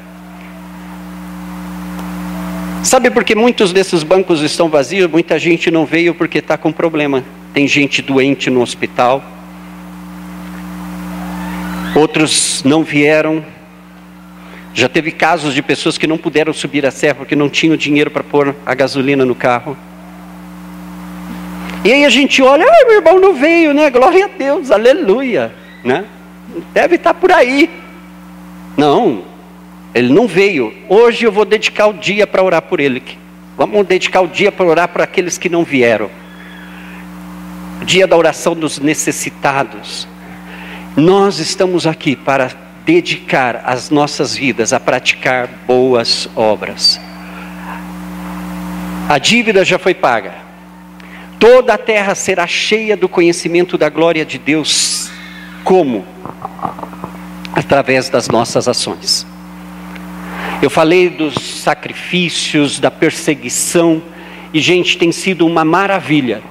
Sabe 2.82 3.10
por 3.10 3.22
que 3.22 3.34
muitos 3.34 3.72
desses 3.72 4.02
bancos 4.02 4.40
estão 4.40 4.68
vazios? 4.68 5.10
Muita 5.10 5.38
gente 5.38 5.70
não 5.70 5.84
veio 5.84 6.14
porque 6.14 6.38
está 6.38 6.56
com 6.56 6.72
problema. 6.72 7.22
Tem 7.52 7.68
gente 7.68 8.00
doente 8.00 8.48
no 8.48 8.62
hospital, 8.62 9.22
outros 11.94 12.62
não 12.64 12.82
vieram 12.82 13.44
já 14.74 14.88
teve 14.88 15.10
casos 15.10 15.54
de 15.54 15.62
pessoas 15.62 15.98
que 15.98 16.06
não 16.06 16.18
puderam 16.18 16.52
subir 16.52 16.84
a 16.86 16.90
serra 16.90 17.16
porque 17.16 17.34
não 17.34 17.48
tinham 17.48 17.76
dinheiro 17.76 18.10
para 18.10 18.22
pôr 18.22 18.54
a 18.64 18.74
gasolina 18.74 19.24
no 19.24 19.34
carro. 19.34 19.76
E 21.84 21.92
aí 21.92 22.04
a 22.04 22.10
gente 22.10 22.42
olha, 22.42 22.64
ah, 22.64 22.86
meu 22.86 22.96
irmão 22.96 23.20
não 23.20 23.34
veio, 23.34 23.72
né? 23.72 23.90
Glória 23.90 24.26
a 24.26 24.28
Deus, 24.28 24.70
aleluia, 24.70 25.54
né? 25.84 26.04
Deve 26.72 26.96
estar 26.96 27.14
por 27.14 27.32
aí. 27.32 27.70
Não, 28.76 29.24
ele 29.94 30.12
não 30.12 30.26
veio. 30.26 30.72
Hoje 30.88 31.24
eu 31.24 31.32
vou 31.32 31.44
dedicar 31.44 31.86
o 31.86 31.92
dia 31.92 32.26
para 32.26 32.42
orar 32.42 32.62
por 32.62 32.80
ele. 32.80 33.02
Vamos 33.56 33.86
dedicar 33.86 34.20
o 34.20 34.28
dia 34.28 34.52
para 34.52 34.66
orar 34.66 34.88
por 34.88 35.00
aqueles 35.00 35.38
que 35.38 35.48
não 35.48 35.64
vieram. 35.64 36.10
dia 37.84 38.06
da 38.06 38.16
oração 38.16 38.54
dos 38.54 38.78
necessitados. 38.78 40.06
Nós 40.96 41.38
estamos 41.38 41.86
aqui 41.86 42.14
para 42.14 42.50
dedicar 42.88 43.64
as 43.66 43.90
nossas 43.90 44.34
vidas 44.34 44.72
a 44.72 44.80
praticar 44.80 45.46
boas 45.66 46.26
obras. 46.34 46.98
A 49.06 49.18
dívida 49.18 49.62
já 49.62 49.78
foi 49.78 49.92
paga. 49.92 50.32
Toda 51.38 51.74
a 51.74 51.78
terra 51.78 52.14
será 52.14 52.46
cheia 52.46 52.96
do 52.96 53.06
conhecimento 53.06 53.76
da 53.76 53.90
glória 53.90 54.24
de 54.24 54.38
Deus. 54.38 55.10
Como? 55.64 56.02
Através 57.52 58.08
das 58.08 58.26
nossas 58.28 58.66
ações. 58.66 59.26
Eu 60.62 60.70
falei 60.70 61.10
dos 61.10 61.34
sacrifícios, 61.34 62.80
da 62.80 62.90
perseguição, 62.90 64.02
e 64.50 64.60
gente, 64.62 64.96
tem 64.96 65.12
sido 65.12 65.46
uma 65.46 65.62
maravilha 65.62 66.42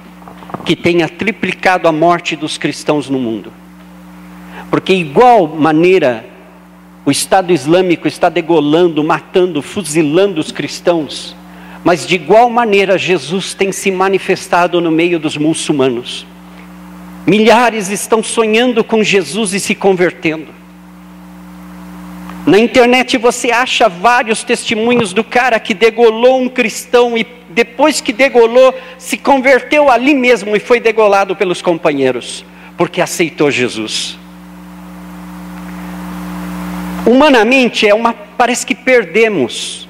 que 0.64 0.76
tenha 0.76 1.08
triplicado 1.08 1.88
a 1.88 1.92
morte 1.92 2.36
dos 2.36 2.56
cristãos 2.56 3.10
no 3.10 3.18
mundo. 3.18 3.52
Porque, 4.70 4.92
igual 4.92 5.46
maneira, 5.48 6.24
o 7.04 7.10
Estado 7.10 7.52
Islâmico 7.52 8.06
está 8.06 8.28
degolando, 8.28 9.02
matando, 9.02 9.62
fuzilando 9.62 10.40
os 10.40 10.52
cristãos, 10.52 11.34
mas 11.82 12.06
de 12.06 12.16
igual 12.16 12.50
maneira, 12.50 12.98
Jesus 12.98 13.54
tem 13.54 13.72
se 13.72 13.90
manifestado 13.90 14.80
no 14.80 14.90
meio 14.90 15.18
dos 15.18 15.36
muçulmanos. 15.36 16.26
Milhares 17.26 17.88
estão 17.88 18.22
sonhando 18.22 18.84
com 18.84 19.02
Jesus 19.02 19.54
e 19.54 19.60
se 19.60 19.74
convertendo. 19.74 20.48
Na 22.46 22.58
internet 22.58 23.16
você 23.18 23.50
acha 23.50 23.88
vários 23.88 24.42
testemunhos 24.42 25.12
do 25.12 25.22
cara 25.22 25.58
que 25.60 25.74
degolou 25.74 26.40
um 26.40 26.48
cristão 26.48 27.16
e 27.16 27.26
depois 27.50 28.00
que 28.00 28.12
degolou, 28.12 28.74
se 28.98 29.16
converteu 29.16 29.90
ali 29.90 30.14
mesmo 30.14 30.54
e 30.54 30.60
foi 30.60 30.80
degolado 30.80 31.34
pelos 31.34 31.60
companheiros, 31.60 32.44
porque 32.76 33.00
aceitou 33.00 33.50
Jesus. 33.50 34.18
Humanamente 37.08 37.88
é 37.88 37.94
uma 37.94 38.12
parece 38.12 38.66
que 38.66 38.74
perdemos. 38.74 39.88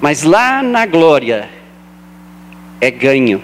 Mas 0.00 0.22
lá 0.22 0.62
na 0.62 0.86
glória 0.86 1.50
é 2.80 2.92
ganho. 2.92 3.42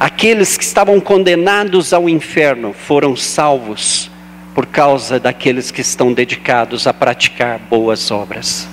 Aqueles 0.00 0.56
que 0.56 0.64
estavam 0.64 0.98
condenados 0.98 1.92
ao 1.92 2.08
inferno 2.08 2.72
foram 2.72 3.14
salvos 3.14 4.10
por 4.54 4.64
causa 4.64 5.20
daqueles 5.20 5.70
que 5.70 5.82
estão 5.82 6.14
dedicados 6.14 6.86
a 6.86 6.94
praticar 6.94 7.58
boas 7.58 8.10
obras. 8.10 8.66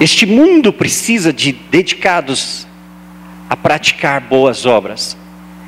Este 0.00 0.26
mundo 0.26 0.72
precisa 0.72 1.32
de 1.32 1.50
dedicados 1.50 2.68
a 3.48 3.56
praticar 3.56 4.20
boas 4.20 4.64
obras. 4.64 5.16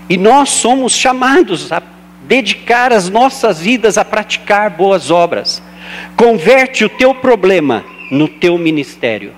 E 0.09 0.17
nós 0.17 0.51
somos 0.51 0.93
chamados 0.93 1.73
a 1.73 1.83
dedicar 2.33 2.95
as 2.95 3.11
nossas 3.11 3.61
vidas 3.61 3.99
a 3.99 4.05
praticar 4.07 4.71
boas 4.71 5.11
obras. 5.11 5.63
Converte 6.17 6.83
o 6.83 6.89
teu 6.89 7.15
problema 7.15 7.85
no 8.11 8.27
teu 8.27 8.57
ministério. 8.57 9.35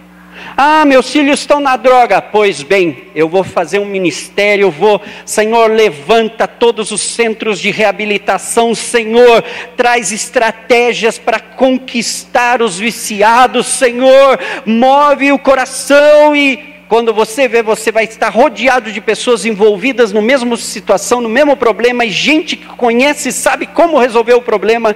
Ah, 0.57 0.85
meus 0.85 1.11
filhos 1.11 1.41
estão 1.41 1.59
na 1.59 1.77
droga. 1.77 2.23
Pois 2.23 2.63
bem, 2.63 3.09
eu 3.13 3.29
vou 3.29 3.43
fazer 3.43 3.81
um 3.81 3.85
ministério, 3.85 4.67
eu 4.67 4.71
vou, 4.71 5.03
Senhor, 5.27 5.73
levanta 5.73 6.47
todos 6.47 6.93
os 6.93 7.01
centros 7.01 7.59
de 7.59 7.73
reabilitação, 7.73 8.77
Senhor, 8.77 9.43
traz 9.77 10.13
estratégias 10.13 11.19
para 11.19 11.41
conquistar 11.41 12.63
os 12.63 12.79
viciados, 12.79 13.67
Senhor, 13.67 14.39
move 14.65 15.33
o 15.33 15.39
coração 15.41 16.37
e 16.37 16.74
quando 16.95 17.13
você 17.13 17.49
vê, 17.49 17.61
você 17.61 17.91
vai 17.91 18.05
estar 18.05 18.29
rodeado 18.29 18.93
de 18.93 19.01
pessoas 19.01 19.45
envolvidas 19.45 20.13
no 20.13 20.23
mesmo 20.23 20.57
situação, 20.57 21.21
no 21.21 21.29
mesmo 21.29 21.57
problema, 21.57 22.05
e 22.05 22.11
gente 22.11 22.55
que 22.55 22.67
conhece 22.67 23.31
e 23.31 23.33
sabe 23.33 23.67
como 23.67 23.99
resolver 23.99 24.35
o 24.35 24.41
problema. 24.41 24.95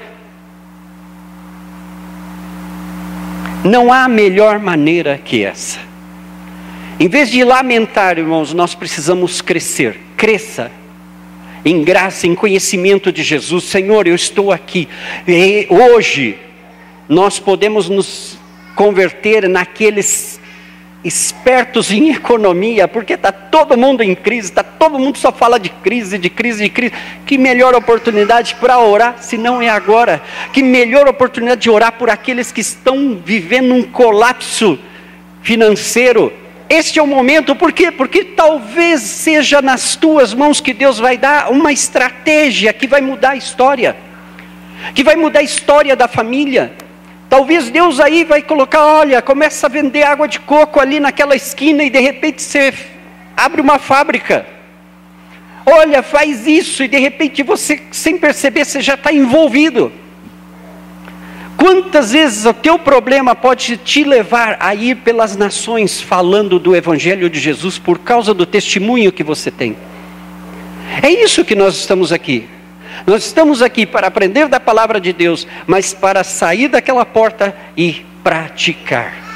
Não 3.65 3.93
há 3.93 4.07
melhor 4.07 4.61
maneira 4.61 5.19
que 5.19 5.45
essa. 5.45 5.81
Em 7.01 7.09
vez 7.09 7.33
de 7.33 7.43
lamentar, 7.43 8.17
irmãos, 8.17 8.55
nós 8.55 8.77
precisamos 8.77 9.43
crescer. 9.43 9.99
Cresça 10.17 10.71
em 11.65 11.83
graça, 11.83 12.29
em 12.29 12.35
conhecimento 12.37 13.11
de 13.11 13.25
Jesus. 13.25 13.65
Senhor, 13.65 14.07
eu 14.07 14.15
estou 14.15 14.53
aqui. 14.53 14.87
E 15.27 15.67
hoje 15.69 16.39
nós 17.09 17.41
podemos 17.41 17.89
nos 17.89 18.39
converter 18.77 19.49
naqueles 19.49 20.38
espertos 21.05 21.93
em 21.93 22.11
economia, 22.11 22.89
porque 22.89 23.15
está 23.15 23.31
todo 23.31 23.77
mundo 23.77 24.03
em 24.03 24.15
crise, 24.15 24.49
está 24.49 24.63
todo 24.63 24.99
mundo 24.99 25.17
só 25.17 25.31
fala 25.31 25.59
de 25.59 25.69
crise, 25.69 26.19
de 26.19 26.29
crise, 26.29 26.65
de 26.65 26.71
crise. 26.71 26.93
Que 27.25 27.39
melhor 27.39 27.75
oportunidade 27.75 28.57
para 28.57 28.79
orar 28.79 29.17
se 29.21 29.39
não 29.39 29.63
é 29.63 29.69
agora? 29.69 30.21
Que 30.53 30.63
melhor 30.63 31.07
oportunidade 31.07 31.63
de 31.63 31.71
orar 31.71 31.93
por 31.93 32.11
aqueles 32.11 32.51
que 32.51 32.61
estão 32.61 33.21
vivendo 33.25 33.75
um 33.75 33.83
colapso 33.83 34.79
financeiro? 35.41 36.33
Este 36.69 36.99
é 36.99 37.03
o 37.03 37.07
momento, 37.07 37.55
por 37.55 37.73
quê? 37.73 37.91
Porque 37.91 38.25
talvez 38.25 39.01
seja 39.01 39.63
nas 39.63 39.97
tuas 39.97 40.35
mãos 40.35 40.61
que 40.61 40.75
Deus 40.75 40.99
vai 40.99 41.17
dar 41.17 41.51
uma 41.51 41.73
estratégia 41.73 42.73
que 42.73 42.87
vai 42.87 43.01
mudar 43.01 43.31
a 43.31 43.37
história, 43.37 43.97
que 44.95 45.03
vai 45.03 45.17
mudar 45.17 45.41
a 45.41 45.45
história 45.45 45.97
da 45.97 46.07
família 46.07 46.73
Talvez 47.29 47.71
Deus 47.71 48.01
aí 48.01 48.25
vai 48.25 48.41
colocar, 48.41 48.85
olha, 48.85 49.21
começa 49.21 49.67
a 49.67 49.71
vender 49.71 50.03
água 50.03 50.27
de 50.27 50.41
coco 50.41 50.81
ali 50.81 50.99
naquela 50.99 51.37
esquina 51.37 51.85
e 51.85 51.91
de 51.91 52.01
repente 52.01 52.41
você 52.41 52.73
abre 53.37 53.61
uma 53.61 53.79
fábrica. 53.79 54.47
Olha, 55.67 56.03
faz 56.03 56.47
isso 56.47 56.83
e 56.83 56.89
de 56.89 56.99
repente 56.99 57.43
você, 57.43 57.83
sem 57.91 58.17
perceber, 58.17 58.65
você 58.65 58.81
já 58.81 58.95
está 58.95 59.13
envolvido. 59.13 59.93
Quantas 61.59 62.13
vezes 62.13 62.47
o 62.47 62.55
teu 62.55 62.79
problema 62.79 63.35
pode 63.35 63.77
te 63.77 64.05
levar 64.05 64.57
a 64.61 64.75
ir 64.75 64.97
pelas 64.99 65.37
nações 65.37 66.01
falando 66.01 66.59
do 66.59 66.75
Evangelho 66.75 67.29
de 67.29 67.39
Jesus 67.39 67.79
por 67.79 67.99
causa 67.99 68.33
do 68.33 68.47
testemunho 68.47 69.13
que 69.13 69.23
você 69.23 69.51
tem? 69.51 69.77
É 71.03 71.11
isso 71.11 71.45
que 71.45 71.55
nós 71.55 71.77
estamos 71.77 72.13
aqui. 72.13 72.49
Nós 73.07 73.25
estamos 73.25 73.63
aqui 73.63 73.87
para 73.87 74.07
aprender 74.07 74.49
da 74.49 74.61
palavra 74.61 75.01
de 75.01 75.13
Deus, 75.13 75.47
mas 75.67 75.95
para 75.95 76.25
sair 76.25 76.69
daquela 76.69 77.05
porta 77.05 77.55
e 77.77 78.05
praticar. 78.23 79.29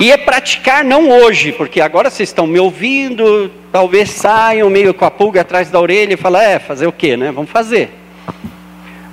E 0.00 0.10
é 0.10 0.16
praticar 0.16 0.84
não 0.84 1.08
hoje, 1.08 1.52
porque 1.52 1.80
agora 1.80 2.10
vocês 2.10 2.28
estão 2.28 2.46
me 2.46 2.58
ouvindo, 2.58 3.50
talvez 3.70 4.10
saiam 4.10 4.68
meio 4.68 4.92
com 4.92 5.04
a 5.04 5.10
pulga 5.10 5.42
atrás 5.42 5.70
da 5.70 5.80
orelha 5.80 6.14
e 6.14 6.16
falam, 6.16 6.40
é, 6.40 6.58
fazer 6.58 6.86
o 6.86 6.92
quê, 6.92 7.16
né? 7.16 7.30
Vamos 7.30 7.50
fazer. 7.50 7.90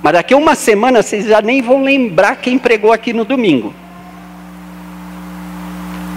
Mas 0.02 0.14
daqui 0.14 0.34
a 0.34 0.36
uma 0.36 0.56
semana 0.56 1.00
vocês 1.00 1.26
já 1.26 1.40
nem 1.40 1.62
vão 1.62 1.84
lembrar 1.84 2.36
quem 2.36 2.58
pregou 2.58 2.92
aqui 2.92 3.12
no 3.12 3.24
domingo. 3.24 3.72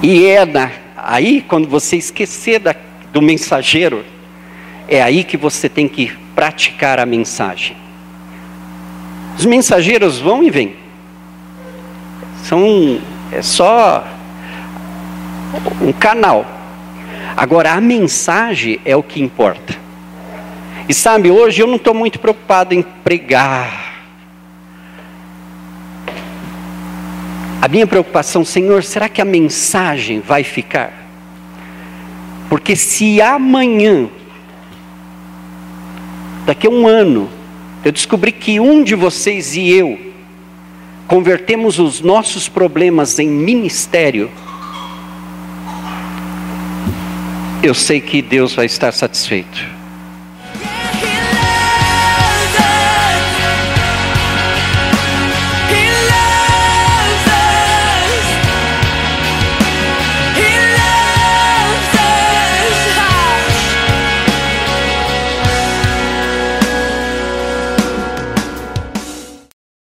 E 0.02 0.26
é 0.26 0.44
na, 0.46 0.72
aí, 0.98 1.46
quando 1.48 1.68
você 1.68 1.98
esquecer 1.98 2.60
da, 2.60 2.76
do 3.14 3.22
mensageiro, 3.22 4.04
é 4.88 5.02
aí 5.02 5.24
que 5.24 5.38
você 5.38 5.70
tem 5.70 5.88
que 5.88 6.12
praticar 6.36 7.00
a 7.00 7.06
mensagem. 7.06 7.76
Os 9.38 9.46
mensageiros 9.46 10.20
vão 10.20 10.44
e 10.44 10.50
vêm. 10.50 10.76
São 12.44 13.00
é 13.32 13.42
só 13.42 14.06
um 15.82 15.92
canal. 15.92 16.46
Agora, 17.36 17.74
a 17.74 17.82
mensagem 17.82 18.80
é 18.86 18.96
o 18.96 19.04
que 19.04 19.22
importa. 19.22 19.76
E 20.88 20.94
sabe, 20.94 21.32
hoje 21.32 21.62
eu 21.62 21.68
não 21.68 21.76
estou 21.76 21.94
muito 21.94 22.20
preocupado 22.20 22.74
em 22.74 22.82
pregar. 22.82 23.94
A 27.62 27.68
minha 27.68 27.88
preocupação, 27.88 28.46
Senhor, 28.46 28.84
será 28.84 29.10
que 29.10 29.22
a 29.22 29.26
mensagem 29.26 30.20
vai 30.20 30.44
ficar? 30.44 30.94
Porque 32.48 32.76
se 32.76 33.20
amanhã, 33.22 34.08
daqui 36.46 36.68
a 36.68 36.70
um 36.70 36.88
ano, 36.88 37.30
eu 37.84 37.92
descobri 37.92 38.32
que 38.32 38.60
um 38.60 38.84
de 38.84 38.96
vocês 38.96 39.56
e 39.56 39.70
eu 39.70 40.00
convertemos 41.08 41.78
os 41.80 42.02
nossos 42.02 42.50
problemas 42.50 43.20
em 43.20 43.28
ministério, 43.28 44.32
eu 47.62 47.74
sei 47.74 48.02
que 48.02 48.22
Deus 48.22 48.54
vai 48.54 48.66
estar 48.66 48.92
satisfeito. 48.92 49.75